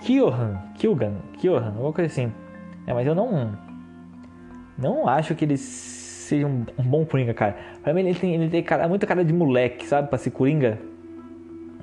Keoghan. 0.00 0.58
Keoghan. 0.78 1.14
Keoghan. 1.38 1.66
Alguma 1.66 1.92
coisa 1.92 2.10
assim. 2.10 2.32
É, 2.86 2.94
mas 2.94 3.06
eu 3.06 3.14
não. 3.14 3.52
Não 4.76 5.08
acho 5.08 5.34
que 5.34 5.44
ele 5.44 5.56
seja 6.24 6.46
um, 6.46 6.64
um 6.78 6.82
bom 6.82 7.04
Coringa, 7.04 7.34
cara. 7.34 7.56
Pra 7.82 7.92
mim 7.92 8.00
ele 8.00 8.14
tem, 8.14 8.34
ele 8.34 8.48
tem 8.48 8.62
cara, 8.62 8.88
muita 8.88 9.06
cara 9.06 9.24
de 9.24 9.32
moleque, 9.32 9.86
sabe? 9.86 10.08
Pra 10.08 10.18
ser 10.18 10.30
Coringa. 10.30 10.78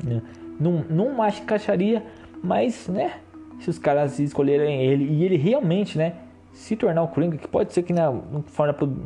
Né? 0.03 0.21
Não, 0.59 0.83
não 0.89 1.21
acho 1.21 1.37
que 1.37 1.43
encaixaria, 1.43 2.03
mas, 2.43 2.87
né? 2.87 3.13
Se 3.59 3.69
os 3.69 3.77
caras 3.77 4.19
escolherem 4.19 4.83
ele 4.83 5.05
e 5.05 5.23
ele 5.23 5.37
realmente, 5.37 5.97
né? 5.97 6.13
Se 6.51 6.75
tornar 6.75 7.03
o 7.03 7.07
Coringa, 7.07 7.37
que 7.37 7.47
pode 7.47 7.73
ser 7.73 7.83
que 7.83 7.93
na, 7.93 8.11
no, 8.11 8.43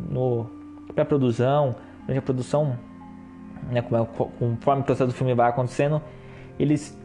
no 0.09 0.49
pré-produção, 0.93 1.75
durante 2.01 2.19
a 2.19 2.21
produção, 2.21 2.77
né? 3.71 3.81
Conforme 3.81 4.81
o 4.81 4.85
processo 4.85 5.11
do 5.11 5.13
filme 5.13 5.33
vai 5.33 5.49
acontecendo, 5.49 6.01
eles 6.57 6.97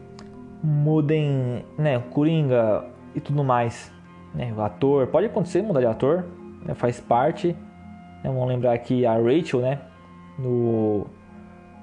mudem, 0.63 1.65
né? 1.77 1.99
Coringa 2.11 2.85
e 3.15 3.21
tudo 3.21 3.45
mais. 3.45 3.93
Né, 4.35 4.53
o 4.57 4.61
ator, 4.63 5.07
pode 5.09 5.27
acontecer 5.27 5.63
mudar 5.63 5.81
de 5.81 5.87
ator, 5.87 6.25
né, 6.65 6.75
faz 6.75 7.01
parte. 7.01 7.57
Vamos 8.23 8.49
lembrar 8.49 8.77
que 8.79 9.07
a 9.07 9.15
Rachel, 9.15 9.61
né? 9.61 9.81
No 10.39 11.07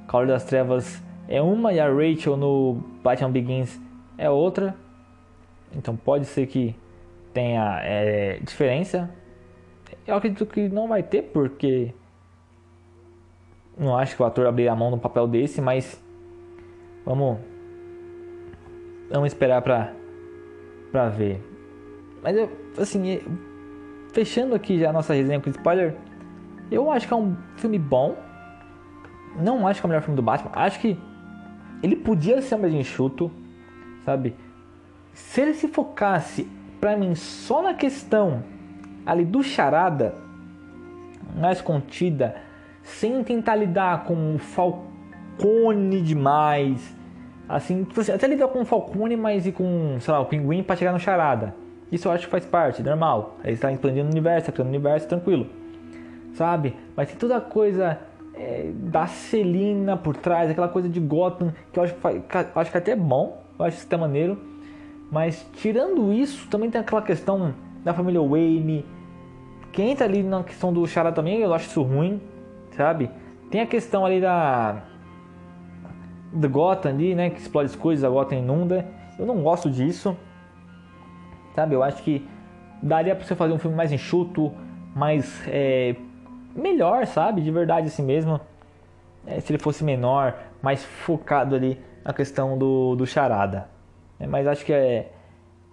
Cavaleiro 0.08 0.34
das 0.34 0.46
Trevas 0.46 1.04
é 1.28 1.42
uma 1.42 1.74
e 1.74 1.80
a 1.80 1.88
Rachel 1.88 2.38
no 2.38 2.76
Batman 3.04 3.32
Begins 3.32 3.80
é 4.18 4.30
outra. 4.30 4.76
Então 5.76 5.96
pode 5.96 6.26
ser 6.26 6.48
que 6.48 6.76
tenha 7.34 7.80
é, 7.84 8.40
diferença. 8.40 9.10
Eu 10.06 10.16
acredito 10.16 10.46
que 10.46 10.70
não 10.70 10.88
vai 10.88 11.04
ter, 11.04 11.24
porque 11.24 11.94
não 13.78 13.98
acho 13.98 14.16
que 14.16 14.24
o 14.24 14.26
ator 14.26 14.48
abrir 14.48 14.68
a 14.70 14.76
mão 14.76 14.90
no 14.90 14.98
papel 14.98 15.28
desse, 15.28 15.62
mas 15.62 16.02
vamos 17.06 17.38
vamos 19.10 19.28
esperar 19.28 19.62
pra, 19.62 19.94
pra 20.92 21.10
ver. 21.10 21.42
Mas 22.24 22.36
eu, 22.36 22.50
assim, 22.78 23.20
fechando 24.14 24.56
aqui 24.56 24.80
já 24.80 24.90
a 24.90 24.94
nossa 24.94 25.14
resenha 25.14 25.40
com 25.40 25.50
spoiler, 25.50 25.96
eu 26.72 26.92
acho 26.92 27.08
que 27.08 27.14
é 27.14 27.18
um 27.18 27.36
filme 27.56 27.80
bom. 27.80 28.16
Não 29.40 29.68
acho 29.68 29.80
que 29.80 29.86
é 29.86 29.88
o 29.88 29.90
melhor 29.90 30.02
filme 30.02 30.16
do 30.16 30.22
Batman. 30.22 30.52
Acho 30.54 30.80
que 30.80 30.98
ele 31.82 31.96
podia 31.96 32.42
ser 32.42 32.58
mais 32.58 32.74
enxuto, 32.74 33.32
sabe? 34.04 34.36
Se 35.14 35.42
ele 35.42 35.54
se 35.54 35.68
focasse, 35.68 36.50
pra 36.80 36.98
mim, 36.98 37.16
só 37.16 37.62
na 37.62 37.74
questão 37.74 38.44
ali 39.06 39.24
do 39.24 39.42
charada, 39.42 40.16
mais 41.36 41.62
contida, 41.62 42.36
sem 42.84 43.24
tentar 43.24 43.56
lidar 43.56 44.04
com 44.04 44.36
o 44.36 44.40
Falcone 44.40 46.02
demais. 46.02 46.96
Assim, 47.48 47.86
tipo 47.86 48.02
assim 48.02 48.12
até 48.12 48.28
lidar 48.28 48.50
com 48.50 48.62
o 48.62 48.66
Falcone, 48.66 49.16
mas 49.16 49.48
e 49.48 49.52
com, 49.52 49.98
sei 50.00 50.14
lá, 50.14 50.20
o 50.20 50.26
Pinguim 50.26 50.64
para 50.64 50.76
chegar 50.76 50.92
no 50.92 51.00
charada. 51.00 51.56
Isso 51.90 52.08
eu 52.08 52.12
acho 52.12 52.26
que 52.26 52.32
faz 52.32 52.46
parte, 52.46 52.84
normal. 52.84 53.38
Ele 53.44 53.54
está 53.54 53.72
expandindo 53.72 54.08
o 54.08 54.12
universo, 54.12 54.48
tá 54.48 54.52
criando 54.52 54.68
o 54.68 54.72
universo, 54.72 55.08
tranquilo 55.08 55.48
sabe? 56.38 56.76
Mas 56.96 57.10
tem 57.10 57.18
toda 57.18 57.42
coisa 57.42 58.00
é, 58.34 58.70
da 58.74 59.08
Celina 59.08 59.98
por 59.98 60.16
trás, 60.16 60.50
aquela 60.50 60.70
coisa 60.70 60.88
de 60.88 61.00
Gotham, 61.00 61.52
que 61.74 61.80
eu 61.80 61.84
acho, 61.84 61.96
que 61.96 62.38
acho 62.56 62.72
que 62.72 62.78
até 62.78 62.92
é 62.92 62.96
bom, 62.96 63.44
eu 63.58 63.66
acho 63.66 63.86
que 63.86 63.94
é 63.94 63.98
maneiro. 63.98 64.38
Mas 65.12 65.46
tirando 65.56 66.14
isso, 66.14 66.48
também 66.48 66.70
tem 66.70 66.80
aquela 66.80 67.02
questão 67.02 67.54
da 67.84 67.94
família 67.94 68.22
Wayne. 68.22 68.86
Que 69.72 69.82
entra 69.82 70.06
ali 70.06 70.22
na 70.24 70.44
questão 70.44 70.72
do 70.72 70.86
Chará 70.88 71.12
também, 71.12 71.40
eu 71.40 71.54
acho 71.54 71.68
isso 71.68 71.82
ruim, 71.82 72.22
sabe? 72.72 73.10
Tem 73.50 73.62
a 73.62 73.66
questão 73.66 74.06
ali 74.06 74.22
da. 74.22 74.84
Do 76.32 76.50
Gotham 76.50 76.90
ali, 76.90 77.16
né? 77.16 77.30
Que 77.30 77.40
explode 77.40 77.70
as 77.70 77.76
coisas, 77.76 78.04
a 78.04 78.10
Gotham 78.10 78.40
inunda. 78.40 78.86
Eu 79.18 79.26
não 79.26 79.42
gosto 79.42 79.70
disso. 79.70 80.16
Sabe? 81.56 81.74
Eu 81.74 81.82
acho 81.82 82.04
que 82.04 82.28
daria 82.84 83.16
pra 83.16 83.26
você 83.26 83.36
fazer 83.36 83.54
um 83.54 83.58
filme 83.58 83.76
mais 83.76 83.92
enxuto, 83.92 84.52
mais. 84.94 85.42
É, 85.48 85.96
melhor, 86.60 87.06
sabe? 87.06 87.42
De 87.42 87.52
verdade 87.52 87.88
assim 87.88 88.04
mesmo. 88.04 88.40
É, 89.26 89.40
se 89.40 89.52
ele 89.52 89.60
fosse 89.62 89.84
menor, 89.84 90.36
mais 90.62 90.84
focado 90.84 91.56
ali 91.56 91.80
na 92.04 92.14
questão 92.14 92.58
do, 92.58 92.96
do 92.96 93.06
charada. 93.06 93.68
É, 94.20 94.26
mas 94.26 94.48
acho 94.48 94.66
que 94.66 94.74
é, 94.74 95.12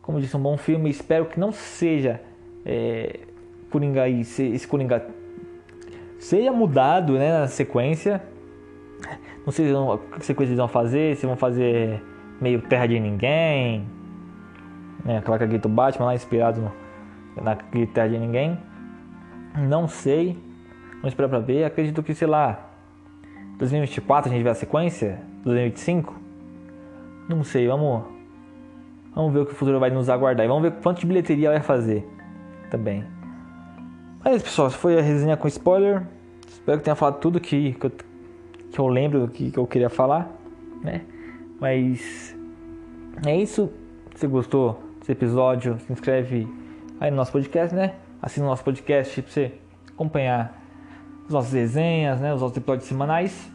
como 0.03 0.21
disse, 0.21 0.37
um 0.37 0.41
bom 0.41 0.57
filme. 0.57 0.91
Espero 0.91 1.27
que 1.27 1.39
não 1.39 1.53
seja 1.53 2.21
é, 2.65 3.21
Coringa 3.71 4.09
esse 4.09 4.67
Coringa 4.69 5.05
seja 6.19 6.53
mudado 6.53 7.15
né, 7.15 7.41
na 7.41 7.49
sequência. 7.49 8.23
Não 9.45 9.53
sei 9.53 9.67
que 10.19 10.25
sequência 10.25 10.51
eles 10.53 10.59
vão 10.59 10.69
fazer, 10.69 11.17
se 11.17 11.27
vão 11.27 11.37
fazer 11.37 12.03
meio 12.41 12.63
Terra 12.63 12.87
de 12.87 12.99
Ninguém, 12.99 13.87
né, 15.05 15.19
aquela 15.19 15.39
que 15.39 15.59
do 15.59 15.69
Batman 15.69 16.07
lá 16.07 16.15
inspirado 16.15 16.63
no, 16.63 17.43
na 17.43 17.55
Terra 17.57 18.09
de 18.09 18.19
Ninguém. 18.19 18.59
Não 19.57 19.87
sei. 19.87 20.39
Vamos 21.05 21.13
esperar 21.13 21.29
pra 21.29 21.39
ver. 21.39 21.65
Acredito 21.65 22.03
que, 22.03 22.15
sei 22.15 22.27
lá, 22.27 22.67
2024 23.59 24.31
a 24.31 24.33
gente 24.33 24.43
vê 24.43 24.49
a 24.49 24.55
sequência? 24.55 25.21
2025? 25.45 26.19
Não 27.29 27.45
sei, 27.45 27.69
vamos. 27.69 28.05
Vamos 29.15 29.31
ver 29.35 29.41
o 29.41 29.45
que 29.45 29.53
o 29.53 29.55
futuro 29.55 29.79
vai 29.79 29.91
nos 29.91 30.09
aguardar. 30.09 30.47
E 30.47 30.49
vamos 30.49 30.63
ver 30.63 30.73
quanto 30.83 31.01
de 31.01 31.07
bilheteria 31.07 31.51
vai 31.51 31.61
fazer 31.61 32.09
também. 32.71 33.05
Mas 34.25 34.37
é 34.37 34.39
pessoal. 34.39 34.71
Foi 34.71 34.99
a 34.99 35.03
resenha 35.03 35.37
com 35.37 35.47
spoiler. 35.47 36.07
Espero 36.49 36.79
que 36.79 36.85
tenha 36.85 36.97
falado 36.97 37.19
tudo 37.19 37.39
que, 37.39 37.75
que, 37.75 37.85
eu, 37.85 37.93
que 38.73 38.79
eu 38.79 38.89
lembro 38.89 39.29
que, 39.29 39.51
que 39.51 39.59
eu 39.59 39.67
queria 39.67 39.91
falar. 39.91 40.35
Né? 40.83 41.03
Mas 41.61 42.35
é 43.27 43.37
isso. 43.37 43.71
Se 44.15 44.21
você 44.21 44.27
gostou 44.27 44.83
desse 45.01 45.13
episódio, 45.13 45.79
se 45.81 45.93
inscreve 45.93 46.49
aí 46.99 47.11
no 47.11 47.19
nosso 47.19 47.31
podcast, 47.31 47.75
né? 47.75 47.97
Assina 48.23 48.47
o 48.47 48.49
nosso 48.49 48.65
podcast 48.65 49.21
pra 49.21 49.31
você 49.31 49.53
acompanhar 49.93 50.64
as 51.27 51.33
nossas 51.33 51.53
resenhas, 51.53 52.21
né, 52.21 52.35
os 52.35 52.41
nossos 52.41 52.57
episódios 52.57 52.87
semanais. 52.89 53.51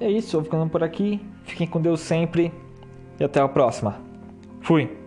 é 0.00 0.10
isso, 0.10 0.32
vou 0.32 0.44
ficando 0.44 0.68
por 0.68 0.82
aqui. 0.82 1.20
Fiquem 1.44 1.66
com 1.66 1.80
Deus 1.80 2.00
sempre 2.00 2.52
e 3.18 3.24
até 3.24 3.40
a 3.40 3.48
próxima. 3.48 4.00
Fui! 4.60 5.01